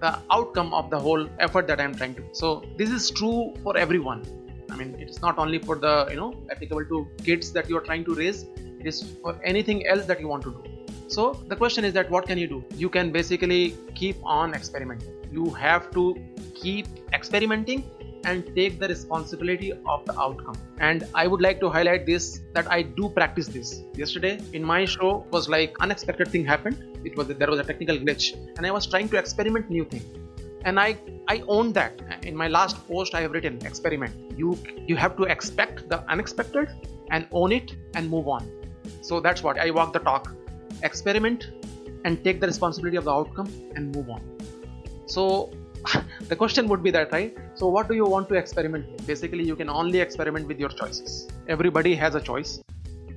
the 0.01 0.19
outcome 0.31 0.75
of 0.75 0.91
the 0.91 0.99
whole 0.99 1.27
effort 1.39 1.67
that 1.69 1.81
I'm 1.81 1.95
trying 1.95 2.15
to. 2.17 2.25
So, 2.33 2.65
this 2.77 2.91
is 2.91 3.11
true 3.11 3.55
for 3.63 3.77
everyone. 3.79 4.25
I 4.71 4.77
mean, 4.77 4.95
it 5.01 5.09
is 5.09 5.23
not 5.23 5.39
only 5.39 5.59
for 5.59 5.77
the, 5.77 6.07
you 6.11 6.17
know, 6.17 6.35
applicable 6.51 6.85
to 6.87 7.09
kids 7.25 7.53
that 7.53 7.69
you 7.69 7.77
are 7.79 7.83
trying 7.83 8.05
to 8.05 8.15
raise, 8.15 8.45
it 8.83 8.89
is 8.93 9.03
for 9.23 9.39
anything 9.45 9.87
else 9.87 10.07
that 10.07 10.21
you 10.21 10.29
want 10.35 10.43
to 10.51 10.51
do. 10.51 10.83
So, 11.09 11.25
the 11.49 11.57
question 11.57 11.85
is 11.85 11.93
that 11.95 12.11
what 12.11 12.27
can 12.27 12.39
you 12.39 12.49
do? 12.49 12.65
You 12.75 12.89
can 12.89 13.13
basically 13.13 13.77
keep 13.95 14.17
on 14.25 14.55
experimenting. 14.55 15.13
You 15.31 15.51
have 15.51 15.91
to 15.93 16.05
keep 16.55 16.87
experimenting 17.13 17.85
and 18.25 18.47
take 18.57 18.79
the 18.79 18.89
responsibility 18.89 19.73
of 19.73 20.05
the 20.07 20.15
outcome. 20.25 20.57
And 20.79 21.07
i 21.23 21.27
would 21.27 21.43
like 21.47 21.61
to 21.65 21.69
highlight 21.77 22.07
this 22.07 22.27
that 22.55 22.71
i 22.77 22.81
do 23.01 23.09
practice 23.19 23.49
this. 23.57 23.83
Yesterday 24.03 24.39
in 24.53 24.65
my 24.73 24.85
show 24.85 25.27
was 25.33 25.49
like 25.49 25.77
unexpected 25.81 26.29
thing 26.29 26.45
happened. 26.45 26.79
It 27.05 27.17
was 27.17 27.29
there 27.43 27.51
was 27.51 27.61
a 27.65 27.65
technical 27.65 27.99
glitch 28.05 28.29
and 28.57 28.67
i 28.71 28.71
was 28.79 28.87
trying 28.87 29.09
to 29.15 29.19
experiment 29.25 29.71
new 29.71 29.85
thing. 29.85 30.05
And 30.65 30.79
i 30.87 30.89
i 31.35 31.43
own 31.59 31.73
that. 31.81 32.01
In 32.23 32.37
my 32.45 32.49
last 32.57 32.83
post 32.89 33.21
i 33.21 33.23
have 33.27 33.33
written 33.33 33.61
experiment. 33.73 34.41
You 34.45 34.57
you 34.87 34.97
have 35.05 35.17
to 35.23 35.31
expect 35.37 35.89
the 35.95 36.03
unexpected 36.17 36.69
and 37.11 37.27
own 37.33 37.61
it 37.61 37.77
and 37.97 38.09
move 38.17 38.29
on 38.39 38.51
so 39.01 39.21
that's 39.21 39.43
what 39.43 39.59
i 39.59 39.71
walk 39.71 39.93
the 39.93 39.99
talk 40.01 40.35
experiment 40.83 41.51
and 42.05 42.23
take 42.25 42.41
the 42.41 42.47
responsibility 42.47 42.97
of 42.97 43.05
the 43.05 43.13
outcome 43.13 43.49
and 43.77 43.95
move 43.95 44.09
on. 44.11 44.23
So 45.07 45.51
the 46.29 46.37
question 46.37 46.69
would 46.69 46.83
be 46.83 46.91
that 46.91 47.13
right? 47.13 47.37
So 47.55 47.69
what 47.69 47.89
do 47.89 47.95
you 47.95 48.05
want 48.05 48.29
to 48.31 48.35
experiment 48.35 48.91
with? 48.91 49.07
Basically 49.07 49.45
you 49.45 49.57
can 49.57 49.69
only 49.69 50.01
experiment 50.01 50.49
with 50.49 50.59
your 50.59 50.69
choices. 50.69 51.29
Everybody 51.49 51.95
has 51.97 52.15
a 52.15 52.21
choice. 52.21 52.63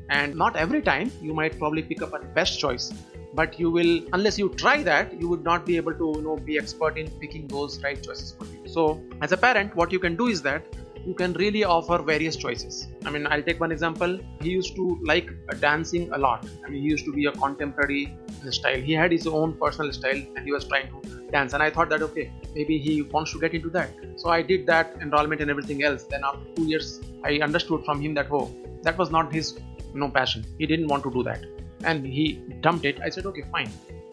And 0.10 0.36
not 0.36 0.56
every 0.56 0.82
time 0.82 1.12
you 1.22 1.34
might 1.34 1.58
probably 1.58 1.82
pick 1.82 2.02
up 2.02 2.14
a 2.14 2.20
best 2.20 2.60
choice. 2.60 2.94
But 3.34 3.60
you 3.60 3.70
will 3.70 4.02
unless 4.14 4.38
you 4.40 4.50
try 4.50 4.82
that 4.84 5.20
you 5.20 5.28
would 5.28 5.44
not 5.44 5.66
be 5.66 5.76
able 5.76 5.94
to 5.94 6.14
you 6.16 6.22
know 6.22 6.38
be 6.38 6.58
expert 6.58 6.98
in 6.98 7.10
picking 7.20 7.48
those 7.48 7.84
right 7.84 8.02
choices 8.02 8.32
for 8.32 8.46
you. 8.46 8.68
So 8.68 9.04
as 9.22 9.32
a 9.32 9.38
parent 9.38 9.76
what 9.76 9.92
you 9.92 10.00
can 10.00 10.16
do 10.16 10.28
is 10.28 10.42
that 10.44 10.64
you 11.06 11.14
can 11.14 11.34
really 11.34 11.64
offer 11.64 12.02
various 12.02 12.36
choices. 12.36 12.88
I 13.06 13.12
mean, 13.12 13.28
I'll 13.28 13.44
take 13.44 13.60
one 13.60 13.72
example. 13.72 14.20
He 14.42 14.50
used 14.50 14.76
to 14.76 15.00
like 15.04 15.30
dancing 15.60 16.12
a 16.12 16.18
lot. 16.18 16.46
I 16.66 16.70
mean, 16.70 16.82
he 16.82 16.88
used 16.88 17.06
to 17.06 17.14
be 17.14 17.26
a 17.26 17.32
contemporary 17.32 18.18
style. 18.50 18.82
He 18.82 18.94
had 18.94 19.12
his 19.12 19.28
own 19.28 19.54
personal 19.54 19.92
style 19.94 20.22
and 20.36 20.40
he 20.40 20.52
was 20.52 20.66
trying 20.66 20.90
to 20.90 21.32
dance. 21.32 21.54
And 21.54 21.62
I 21.62 21.70
thought 21.70 21.90
that, 21.90 22.02
okay, 22.02 22.32
maybe 22.56 22.78
he 22.80 23.04
wants 23.04 23.32
to 23.34 23.40
get 23.40 23.54
into 23.54 23.70
that. 23.70 23.92
So 24.16 24.30
I 24.30 24.42
did 24.42 24.66
that 24.68 24.96
enrollment 25.02 25.42
and 25.42 25.52
everything 25.52 25.84
else. 25.84 26.04
Then 26.04 26.22
after 26.24 26.46
two 26.56 26.64
years, 26.64 27.02
I 27.24 27.40
understood 27.40 27.86
from 27.86 28.02
him 28.02 28.16
that, 28.16 28.32
oh, 28.32 28.54
that 28.82 28.98
was 28.98 29.12
not 29.12 29.32
his 29.32 29.60
you 29.94 30.00
know, 30.00 30.10
passion. 30.10 30.46
He 30.58 30.66
didn't 30.66 30.88
want 30.88 31.04
to 31.04 31.12
do 31.12 31.24
that. 31.24 31.46
And 31.84 32.06
he 32.06 32.42
dumped 32.62 32.86
it. 32.86 33.00
I 33.04 33.10
said, 33.10 33.26
okay, 33.28 33.44
fine 33.52 33.70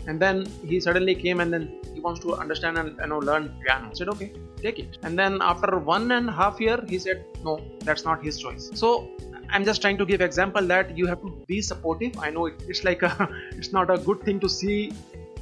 and 0.07 0.21
then 0.21 0.47
he 0.71 0.81
suddenly 0.81 1.15
came 1.15 1.41
and 1.41 1.53
then 1.53 1.65
he 1.95 2.01
wants 2.01 2.21
to 2.21 2.35
understand 2.35 2.79
and 2.79 2.97
you 3.03 3.09
know 3.11 3.19
learn 3.19 3.45
piano 3.65 3.89
I 3.91 3.95
said 3.95 4.09
okay 4.15 4.33
take 4.63 4.79
it. 4.79 4.99
And 5.03 5.19
then 5.19 5.39
after 5.43 5.79
one 5.79 6.11
and 6.13 6.29
a 6.29 6.33
half 6.33 6.61
year 6.61 6.79
he 6.89 6.99
said 6.99 7.25
no 7.45 7.61
that's 7.81 8.05
not 8.05 8.25
his 8.25 8.39
choice. 8.39 8.71
So 8.75 9.09
i'm 9.55 9.65
just 9.69 9.83
trying 9.83 9.99
to 10.01 10.07
give 10.11 10.21
example 10.27 10.67
that 10.73 10.97
you 10.99 11.07
have 11.07 11.21
to 11.23 11.31
be 11.47 11.61
supportive. 11.61 12.19
I 12.19 12.31
know 12.31 12.47
it, 12.47 12.63
it's 12.69 12.85
like 12.85 13.03
a 13.03 13.13
it's 13.59 13.73
not 13.73 13.91
a 13.91 13.99
good 13.99 14.23
thing 14.23 14.41
to 14.41 14.49
see 14.49 14.93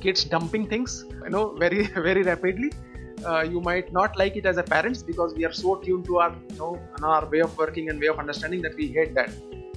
kids 0.00 0.24
dumping 0.24 0.66
things 0.66 1.04
you 1.24 1.30
know 1.30 1.44
very 1.64 1.86
very 2.08 2.22
rapidly. 2.22 2.72
Uh, 3.24 3.42
you 3.42 3.60
might 3.60 3.92
not 3.92 4.16
like 4.16 4.36
it 4.36 4.46
as 4.46 4.56
a 4.56 4.62
parents 4.62 5.02
because 5.02 5.34
we 5.34 5.44
are 5.44 5.52
so 5.52 5.76
tuned 5.76 6.06
to 6.06 6.18
our 6.18 6.34
you 6.50 6.56
know 6.56 6.72
our 7.02 7.26
way 7.34 7.40
of 7.40 7.56
working 7.58 7.90
and 7.90 8.00
way 8.00 8.08
of 8.14 8.18
understanding 8.18 8.62
that 8.62 8.74
we 8.76 8.86
hate 8.98 9.14
that 9.14 9.30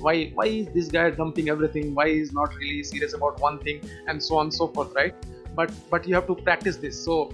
why 0.06 0.16
why 0.40 0.46
is 0.46 0.68
this 0.74 0.90
guy 0.96 1.10
dumping 1.12 1.50
everything? 1.50 1.94
Why 1.96 2.08
is 2.08 2.34
not 2.34 2.56
really 2.56 2.84
serious 2.84 3.14
about 3.14 3.40
one 3.40 3.60
thing? 3.60 3.82
And 4.08 4.22
so 4.22 4.38
on 4.38 4.48
and 4.48 4.54
so 4.54 4.68
forth 4.68 4.94
right? 4.96 5.28
But 5.56 5.72
but 5.90 6.08
you 6.08 6.16
have 6.16 6.28
to 6.28 6.36
practice 6.36 6.78
this. 6.86 7.04
So 7.04 7.32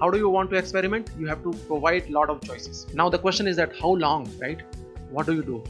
how 0.00 0.10
do 0.10 0.18
you 0.18 0.28
want 0.28 0.50
to 0.50 0.56
experiment? 0.56 1.10
You 1.18 1.26
have 1.26 1.42
to 1.44 1.52
provide 1.72 2.10
lot 2.10 2.30
of 2.30 2.40
choices. 2.42 2.86
Now 2.94 3.08
the 3.08 3.18
question 3.18 3.48
is 3.48 3.56
that 3.56 3.76
how 3.80 3.94
long 4.06 4.30
right? 4.40 4.62
What 5.10 5.26
do 5.26 5.34
you 5.34 5.42
do? 5.42 5.62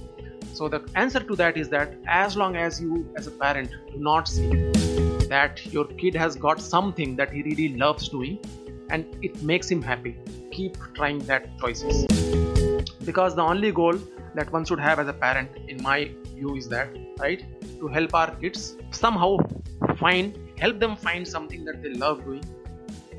So 0.55 0.69
the 0.69 0.81
answer 0.97 1.21
to 1.21 1.37
that 1.37 1.57
is 1.57 1.69
that 1.69 1.95
as 2.07 2.37
long 2.37 2.57
as 2.57 2.81
you 2.81 3.07
as 3.17 3.27
a 3.27 3.31
parent 3.31 3.71
do 3.93 3.99
not 3.99 4.29
see 4.29 4.49
that 5.35 5.65
your 5.73 5.85
kid 6.03 6.15
has 6.15 6.37
got 6.37 6.61
something 6.61 7.17
that 7.17 7.33
he 7.33 7.43
really 7.43 7.69
loves 7.77 8.09
doing 8.09 8.39
and 8.91 9.25
it 9.29 9.43
makes 9.43 9.71
him 9.71 9.83
happy 9.83 10.17
keep 10.51 10.77
trying 10.95 11.19
that 11.31 11.51
choices. 11.61 12.07
Because 13.05 13.35
the 13.35 13.43
only 13.43 13.71
goal 13.71 13.99
that 14.35 14.53
one 14.53 14.65
should 14.65 14.81
have 14.81 14.99
as 14.99 15.09
a 15.09 15.13
parent 15.13 15.51
in 15.69 15.83
my 15.83 16.11
view 16.35 16.57
is 16.57 16.69
that 16.69 16.89
right? 17.19 17.45
To 17.81 17.89
help 17.89 18.15
our 18.15 18.35
kids 18.37 18.77
somehow 18.91 19.39
find 19.97 20.39
help 20.59 20.79
them 20.81 20.97
find 20.97 21.27
something 21.27 21.65
that 21.65 21.83
they 21.83 21.91
love 21.91 22.25
doing 22.25 22.45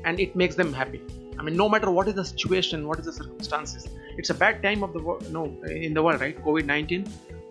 and 0.04 0.20
it 0.20 0.36
makes 0.36 0.54
them 0.54 0.72
happy. 0.72 1.02
I 1.38 1.42
mean 1.42 1.56
no 1.56 1.68
matter 1.68 1.90
what 1.90 2.08
is 2.08 2.14
the 2.14 2.24
situation 2.24 2.86
what 2.86 2.98
is 2.98 3.06
the 3.06 3.12
circumstances 3.12 3.88
it's 4.18 4.30
a 4.30 4.34
bad 4.34 4.62
time 4.62 4.82
of 4.82 4.92
the 4.92 5.02
world 5.02 5.30
no 5.32 5.44
in 5.66 5.94
the 5.94 6.02
world 6.02 6.20
right? 6.20 6.36
Covid-19 6.44 7.10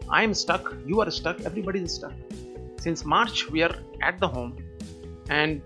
i 0.10 0.24
am 0.24 0.34
stuck 0.34 0.74
you 0.86 1.02
are 1.02 1.12
stuck 1.12 1.42
everybody 1.42 1.82
is 1.82 1.96
stuck. 1.96 2.14
Since 2.78 3.06
march 3.06 3.50
we 3.50 3.62
are 3.64 3.76
at 4.02 4.20
the 4.20 4.28
home 4.28 4.58
and 5.30 5.62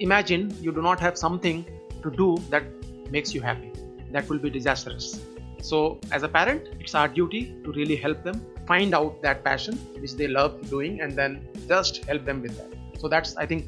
imagine 0.00 0.54
you 0.60 0.72
do 0.72 0.82
not 0.82 1.00
have 1.00 1.16
something 1.16 1.64
to 2.02 2.10
do 2.10 2.36
that 2.50 2.64
makes 3.10 3.34
you 3.34 3.40
happy. 3.40 3.72
That 4.12 4.28
will 4.28 4.38
be 4.38 4.50
disastrous 4.50 5.20
so, 5.68 5.98
as 6.12 6.22
a 6.22 6.28
parent, 6.28 6.68
it's 6.78 6.94
our 6.94 7.08
duty 7.08 7.40
to 7.64 7.72
really 7.72 7.96
help 7.96 8.22
them 8.22 8.36
find 8.68 8.94
out 8.94 9.20
that 9.22 9.42
passion 9.44 9.74
which 10.02 10.12
they 10.14 10.28
love 10.28 10.52
doing 10.70 11.00
and 11.00 11.12
then 11.20 11.32
just 11.66 12.04
help 12.04 12.24
them 12.24 12.42
with 12.42 12.56
that. 12.58 13.00
So, 13.00 13.08
that's 13.08 13.36
I 13.36 13.46
think 13.46 13.66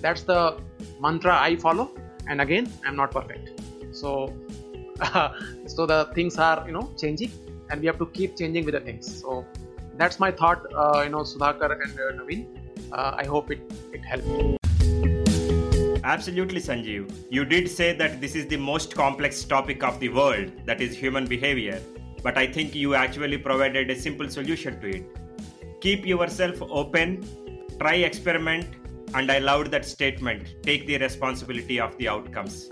that's 0.00 0.22
the 0.22 0.60
mantra 1.00 1.34
I 1.48 1.56
follow. 1.56 1.90
And 2.28 2.40
again, 2.40 2.72
I'm 2.86 2.94
not 2.94 3.10
perfect. 3.10 3.60
So, 3.90 4.32
uh, 5.00 5.30
so 5.66 5.86
the 5.86 6.08
things 6.14 6.38
are 6.38 6.64
you 6.68 6.72
know 6.72 6.86
changing, 6.96 7.32
and 7.70 7.80
we 7.80 7.88
have 7.88 7.98
to 7.98 8.06
keep 8.06 8.36
changing 8.36 8.64
with 8.64 8.74
the 8.74 8.84
things. 8.88 9.12
So, 9.20 9.44
that's 9.96 10.20
my 10.20 10.30
thought, 10.30 10.64
uh, 10.72 11.02
you 11.02 11.10
know, 11.10 11.24
Sudhakar 11.32 11.72
and 11.82 11.92
uh, 11.98 12.12
Naveen. 12.22 12.46
uh, 12.92 13.14
I 13.18 13.26
hope 13.26 13.50
it, 13.50 13.60
it 13.92 14.04
helped. 14.04 15.19
Absolutely, 16.02 16.60
Sanjeev. 16.60 17.26
You 17.30 17.44
did 17.44 17.70
say 17.70 17.92
that 17.92 18.20
this 18.20 18.34
is 18.34 18.46
the 18.46 18.56
most 18.56 18.94
complex 18.94 19.44
topic 19.44 19.82
of 19.82 20.00
the 20.00 20.08
world, 20.08 20.50
that 20.64 20.80
is 20.80 20.96
human 20.96 21.26
behavior. 21.26 21.80
But 22.22 22.38
I 22.38 22.46
think 22.46 22.74
you 22.74 22.94
actually 22.94 23.38
provided 23.38 23.90
a 23.90 23.96
simple 23.98 24.28
solution 24.28 24.80
to 24.80 24.88
it. 24.88 25.16
Keep 25.80 26.06
yourself 26.06 26.62
open, 26.62 27.26
try 27.78 27.94
experiment, 27.96 28.66
and 29.14 29.30
I 29.30 29.38
loved 29.38 29.70
that 29.72 29.84
statement 29.84 30.54
take 30.62 30.86
the 30.86 30.98
responsibility 30.98 31.80
of 31.80 31.96
the 31.98 32.08
outcomes. 32.08 32.70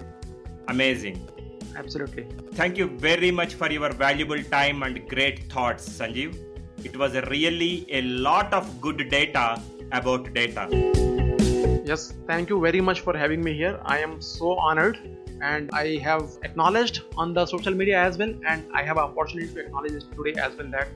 Amazing. 0.69 1.29
Absolutely. 1.77 2.27
Thank 2.53 2.77
you 2.79 2.89
very 2.89 3.31
much 3.31 3.55
for 3.55 3.71
your 3.71 3.91
valuable 3.93 4.43
time 4.43 4.83
and 4.83 5.07
great 5.09 5.51
thoughts, 5.53 5.89
Sanjeev. 5.89 6.37
It 6.85 6.97
was 6.97 7.15
really 7.29 7.87
a 7.91 8.03
lot 8.03 8.53
of 8.55 8.81
good 8.81 9.09
data 9.11 9.61
about 9.93 10.33
data. 10.33 11.18
Yes, 11.89 12.13
thank 12.27 12.51
you 12.51 12.61
very 12.61 12.83
much 12.83 13.01
for 13.01 13.17
having 13.17 13.43
me 13.43 13.55
here. 13.55 13.81
I 13.83 13.99
am 14.01 14.21
so 14.21 14.59
honored 14.59 14.99
and 15.41 15.71
I 15.73 15.97
have 16.09 16.33
acknowledged 16.43 17.01
on 17.17 17.33
the 17.33 17.47
social 17.47 17.73
media 17.73 17.99
as 17.99 18.19
well 18.19 18.35
and 18.47 18.67
I 18.75 18.83
have 18.83 18.99
an 18.99 19.05
opportunity 19.05 19.55
to 19.55 19.61
acknowledge 19.61 20.05
today 20.17 20.35
as 20.39 20.55
well 20.59 20.69
that 20.73 20.89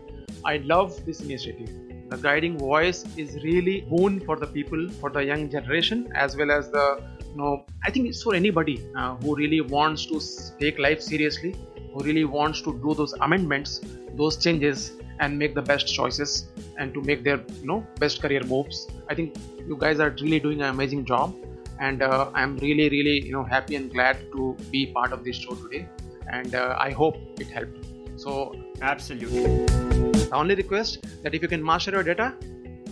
I 0.44 0.58
love 0.58 1.02
this 1.06 1.22
initiative. 1.22 1.70
The 2.10 2.18
guiding 2.18 2.58
voice 2.58 3.06
is 3.16 3.42
really 3.42 3.86
boon 3.88 4.20
for 4.20 4.36
the 4.36 4.46
people, 4.46 4.90
for 5.00 5.08
the 5.08 5.24
young 5.24 5.48
generation 5.48 6.12
as 6.14 6.36
well 6.36 6.50
as 6.50 6.70
the 6.70 7.02
you 7.26 7.36
know 7.36 7.64
I 7.86 7.90
think 7.90 8.08
it's 8.10 8.22
for 8.22 8.34
anybody 8.34 8.86
uh, 8.94 9.14
who 9.14 9.34
really 9.34 9.62
wants 9.62 10.04
to 10.12 10.20
take 10.58 10.78
life 10.78 11.00
seriously, 11.00 11.54
who 11.94 12.04
really 12.04 12.26
wants 12.26 12.60
to 12.68 12.78
do 12.84 12.92
those 12.92 13.14
amendments, 13.14 13.80
those 14.14 14.36
changes 14.36 14.92
and 15.20 15.38
make 15.38 15.54
the 15.54 15.62
best 15.62 15.86
choices 15.86 16.51
and 16.78 16.94
to 16.94 17.02
make 17.02 17.24
their 17.24 17.40
you 17.60 17.66
know 17.66 17.86
best 17.98 18.20
career 18.22 18.42
moves. 18.44 18.88
I 19.08 19.14
think 19.14 19.36
you 19.66 19.76
guys 19.76 20.00
are 20.00 20.10
really 20.20 20.40
doing 20.40 20.60
an 20.62 20.68
amazing 20.68 21.04
job. 21.04 21.34
And 21.80 22.02
uh, 22.02 22.30
i'm 22.34 22.56
really 22.58 22.88
really 22.90 23.14
you 23.26 23.32
know 23.32 23.42
happy 23.42 23.76
and 23.76 23.92
glad 23.92 24.18
to 24.32 24.56
be 24.70 24.86
part 24.86 25.12
of 25.12 25.24
this 25.24 25.36
show 25.36 25.54
today. 25.54 25.88
And 26.30 26.54
uh, 26.54 26.76
i 26.78 26.90
hope 26.90 27.16
it 27.40 27.48
helped. 27.48 27.78
So 28.16 28.54
absolutely. 28.80 29.42
the 29.44 30.30
only 30.32 30.54
request 30.54 31.06
that 31.22 31.34
if 31.34 31.42
you 31.42 31.48
can 31.48 31.64
master 31.64 31.90
your 31.90 32.02
data 32.02 32.34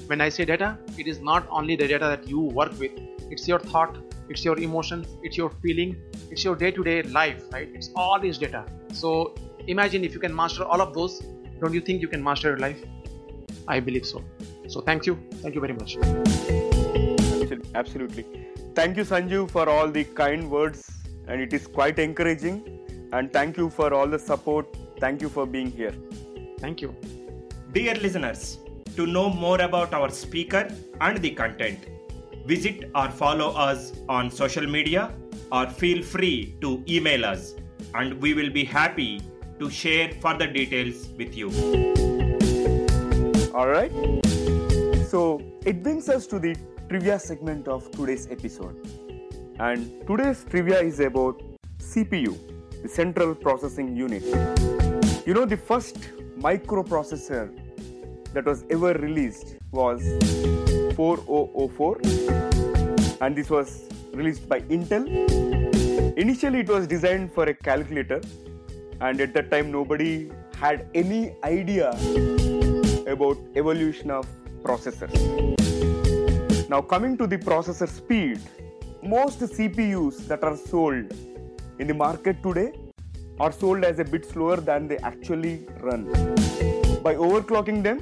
when 0.06 0.20
i 0.20 0.28
say 0.28 0.44
data 0.44 0.76
it 0.98 1.06
is 1.06 1.20
not 1.20 1.46
only 1.50 1.76
the 1.76 1.86
data 1.86 2.06
that 2.06 2.28
you 2.28 2.40
work 2.40 2.78
with. 2.78 2.92
It's 3.30 3.46
your 3.46 3.60
thought 3.60 3.96
it's 4.28 4.44
your 4.44 4.58
emotions 4.58 5.06
it's 5.22 5.36
your 5.36 5.50
feeling 5.62 5.96
it's 6.30 6.44
your 6.44 6.56
day-to-day 6.56 7.02
life 7.02 7.44
right? 7.52 7.68
It's 7.74 7.90
all 7.94 8.18
this 8.20 8.38
data. 8.38 8.64
So 8.92 9.34
imagine 9.66 10.04
if 10.04 10.14
you 10.14 10.20
can 10.20 10.34
master 10.34 10.64
all 10.64 10.80
of 10.80 10.94
those 10.94 11.20
don't 11.60 11.74
you 11.74 11.80
think 11.80 12.00
you 12.00 12.08
can 12.08 12.22
master 12.22 12.48
your 12.48 12.58
life 12.58 12.82
i 13.68 13.80
believe 13.80 14.06
so. 14.06 14.22
So 14.68 14.80
thank 14.80 15.06
you. 15.06 15.18
Thank 15.42 15.54
you 15.54 15.60
very 15.60 15.74
much. 15.74 15.96
Absolutely. 17.74 18.24
Thank 18.74 18.96
you 18.96 19.04
sanju 19.04 19.50
for 19.50 19.68
all 19.68 19.88
the 19.88 20.04
kind 20.04 20.50
words 20.50 20.90
and 21.26 21.40
it 21.40 21.52
is 21.52 21.66
quite 21.66 21.98
encouraging. 21.98 22.56
And 23.12 23.32
thank 23.32 23.56
you 23.56 23.70
for 23.70 23.92
all 23.92 24.06
the 24.06 24.18
support. 24.18 24.76
Thank 25.00 25.22
you 25.22 25.28
for 25.28 25.46
being 25.46 25.70
here. 25.70 25.94
Thank 26.58 26.80
you. 26.80 26.94
Dear 27.72 27.94
listeners 27.94 28.58
to 28.96 29.06
know 29.06 29.28
more 29.30 29.60
about 29.60 29.94
our 29.94 30.10
speaker 30.10 30.68
and 31.00 31.18
the 31.18 31.30
content 31.30 31.86
visit 32.46 32.90
or 32.94 33.08
follow 33.08 33.50
us 33.52 33.92
on 34.08 34.30
social 34.30 34.66
media 34.66 35.12
or 35.52 35.66
feel 35.66 36.02
free 36.02 36.56
to 36.60 36.82
email 36.88 37.24
us 37.24 37.54
and 37.94 38.20
we 38.20 38.34
will 38.34 38.50
be 38.50 38.64
happy 38.64 39.20
to 39.58 39.70
share 39.70 40.12
further 40.20 40.46
details 40.46 41.08
with 41.18 41.36
you 41.36 42.09
all 43.52 43.68
right 43.68 43.92
so 45.10 45.42
it 45.66 45.82
brings 45.82 46.08
us 46.08 46.26
to 46.28 46.38
the 46.38 46.54
trivia 46.88 47.18
segment 47.18 47.66
of 47.66 47.90
today's 47.90 48.28
episode. 48.30 48.76
And 49.58 50.06
today's 50.06 50.44
trivia 50.44 50.80
is 50.80 51.00
about 51.00 51.42
CPU, 51.78 52.38
the 52.82 52.88
Central 52.88 53.34
Processing 53.34 53.96
Unit. 53.96 54.22
You 55.26 55.34
know, 55.34 55.44
the 55.44 55.56
first 55.56 55.96
microprocessor 56.38 57.50
that 58.32 58.44
was 58.44 58.64
ever 58.70 58.92
released 58.94 59.56
was 59.72 60.00
4004, 60.94 62.00
and 63.20 63.36
this 63.36 63.50
was 63.50 63.82
released 64.12 64.48
by 64.48 64.60
Intel. 64.62 65.06
Initially, 66.16 66.60
it 66.60 66.68
was 66.68 66.86
designed 66.86 67.32
for 67.32 67.44
a 67.44 67.54
calculator, 67.54 68.20
and 69.00 69.20
at 69.20 69.34
that 69.34 69.50
time, 69.50 69.72
nobody 69.72 70.30
had 70.56 70.88
any 70.94 71.34
idea 71.42 71.90
about 73.10 73.38
evolution 73.56 74.10
of 74.10 74.26
processors. 74.62 75.14
Now 76.68 76.80
coming 76.80 77.16
to 77.18 77.26
the 77.26 77.38
processor 77.38 77.88
speed, 77.88 78.40
most 79.02 79.40
CPUs 79.40 80.26
that 80.28 80.44
are 80.44 80.56
sold 80.56 81.12
in 81.78 81.86
the 81.86 81.94
market 81.94 82.42
today 82.42 82.72
are 83.40 83.50
sold 83.50 83.84
as 83.84 83.98
a 83.98 84.04
bit 84.04 84.24
slower 84.24 84.56
than 84.56 84.86
they 84.86 84.98
actually 84.98 85.66
run. 85.80 86.04
By 87.02 87.14
overclocking 87.14 87.82
them, 87.82 87.98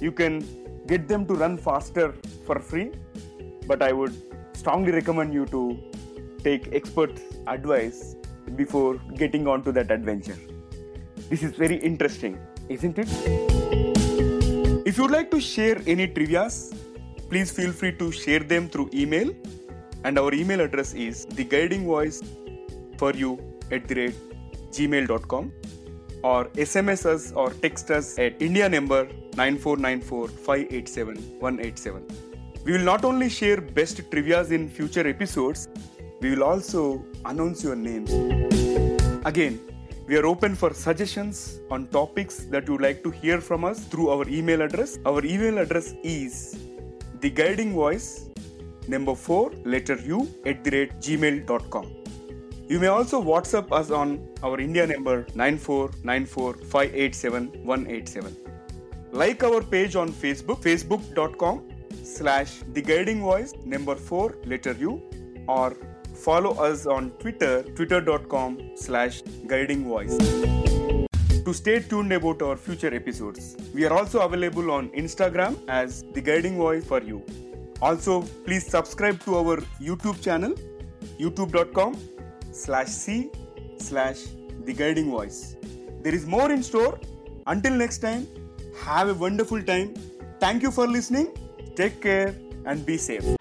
you 0.00 0.12
can 0.12 0.44
get 0.86 1.08
them 1.08 1.26
to 1.26 1.34
run 1.34 1.56
faster 1.56 2.14
for 2.46 2.58
free, 2.60 2.92
but 3.66 3.82
I 3.82 3.92
would 3.92 4.14
strongly 4.52 4.92
recommend 4.92 5.32
you 5.32 5.46
to 5.46 5.78
take 6.44 6.68
expert 6.72 7.18
advice 7.46 8.14
before 8.56 8.96
getting 9.16 9.46
onto 9.46 9.72
that 9.72 9.90
adventure. 9.90 10.38
This 11.28 11.42
is 11.42 11.52
very 11.52 11.76
interesting, 11.76 12.38
isn't 12.68 12.98
it? 12.98 13.47
If 14.88 14.96
you'd 14.96 15.10
like 15.10 15.30
to 15.32 15.38
share 15.38 15.76
any 15.86 16.08
trivias 16.08 16.72
please 17.28 17.50
feel 17.50 17.72
free 17.72 17.92
to 17.96 18.10
share 18.10 18.40
them 18.52 18.70
through 18.70 18.88
email. 18.94 19.34
And 20.04 20.18
our 20.18 20.32
email 20.32 20.62
address 20.62 20.94
is 20.94 21.26
the 21.26 21.44
guiding 21.44 21.84
voice 21.84 22.22
for 22.96 23.12
you 23.12 23.38
at 23.70 23.86
the 23.88 23.94
rate 24.00 24.14
gmail.com 24.76 25.52
or 26.22 26.44
sms 26.66 27.04
us 27.06 27.32
or 27.32 27.50
text 27.64 27.90
us 27.90 28.18
at 28.18 28.40
india 28.46 28.68
number 28.68 29.08
9494 29.36 32.02
we 32.64 32.72
will 32.72 32.86
not 32.92 33.04
only 33.04 33.28
share 33.28 33.60
best 33.60 34.10
trivias 34.10 34.50
in 34.50 34.68
future 34.68 35.06
episodes 35.14 35.68
we 36.20 36.30
will 36.30 36.44
also 36.44 37.04
announce 37.24 37.62
your 37.62 37.76
names. 37.76 38.10
Again 39.24 39.60
we 40.08 40.16
are 40.16 40.26
open 40.26 40.54
for 40.54 40.72
suggestions 40.72 41.60
on 41.70 41.86
topics 41.88 42.44
that 42.52 42.66
you 42.66 42.72
would 42.72 42.80
like 42.80 43.02
to 43.02 43.10
hear 43.10 43.40
from 43.40 43.64
us 43.64 43.84
through 43.84 44.08
our 44.08 44.26
email 44.28 44.62
address. 44.62 44.98
Our 45.04 45.22
email 45.24 45.58
address 45.58 45.94
is 46.02 46.58
the 47.20 47.28
guiding 47.28 47.74
voice 47.74 48.28
number 48.88 49.14
4 49.14 49.52
letter 49.72 49.96
u 50.10 50.18
at 50.50 50.58
the 50.64 50.70
rate 50.74 50.92
gmail.com 51.06 51.86
you 52.70 52.78
may 52.82 52.90
also 52.98 53.18
whatsapp 53.30 53.72
us 53.78 53.88
on 54.00 54.12
our 54.48 54.58
india 54.66 54.84
number 54.92 55.16
9494587187 55.42 58.36
like 59.22 59.40
our 59.48 59.60
page 59.74 59.96
on 60.02 60.12
facebook 60.22 60.60
facebook.com 60.68 61.56
slash 62.14 62.52
the 62.78 62.84
guiding 62.90 63.20
voice 63.30 63.52
number 63.74 63.96
4 63.96 63.98
letter 64.52 64.74
u 64.88 64.92
or 65.58 65.68
follow 66.26 66.52
us 66.68 66.86
on 66.86 67.10
twitter 67.22 67.62
twitter.com 67.62 68.58
slash 68.76 69.22
guiding 69.46 69.84
voice 69.94 70.16
to 71.48 71.54
stay 71.54 71.76
tuned 71.90 72.12
about 72.12 72.42
our 72.42 72.56
future 72.56 72.94
episodes. 72.94 73.56
We 73.72 73.86
are 73.86 73.92
also 73.98 74.20
available 74.20 74.70
on 74.70 74.90
Instagram 74.90 75.56
as 75.66 76.02
The 76.12 76.20
Guiding 76.20 76.58
Voice 76.58 76.84
for 76.84 77.00
You. 77.02 77.24
Also, 77.80 78.20
please 78.44 78.66
subscribe 78.66 79.18
to 79.24 79.36
our 79.38 79.56
YouTube 79.80 80.20
channel, 80.22 80.52
youtube.com 81.18 81.96
slash 82.52 82.88
C 82.88 83.30
slash 83.78 84.24
The 84.66 84.74
Guiding 84.74 85.10
Voice. 85.10 85.56
There 86.02 86.14
is 86.14 86.26
more 86.26 86.52
in 86.52 86.62
store. 86.62 87.00
Until 87.46 87.72
next 87.72 87.98
time, 87.98 88.26
have 88.82 89.08
a 89.08 89.14
wonderful 89.14 89.62
time. 89.62 89.94
Thank 90.40 90.62
you 90.62 90.70
for 90.70 90.86
listening. 90.86 91.32
Take 91.76 92.02
care 92.02 92.34
and 92.66 92.84
be 92.84 92.98
safe. 92.98 93.37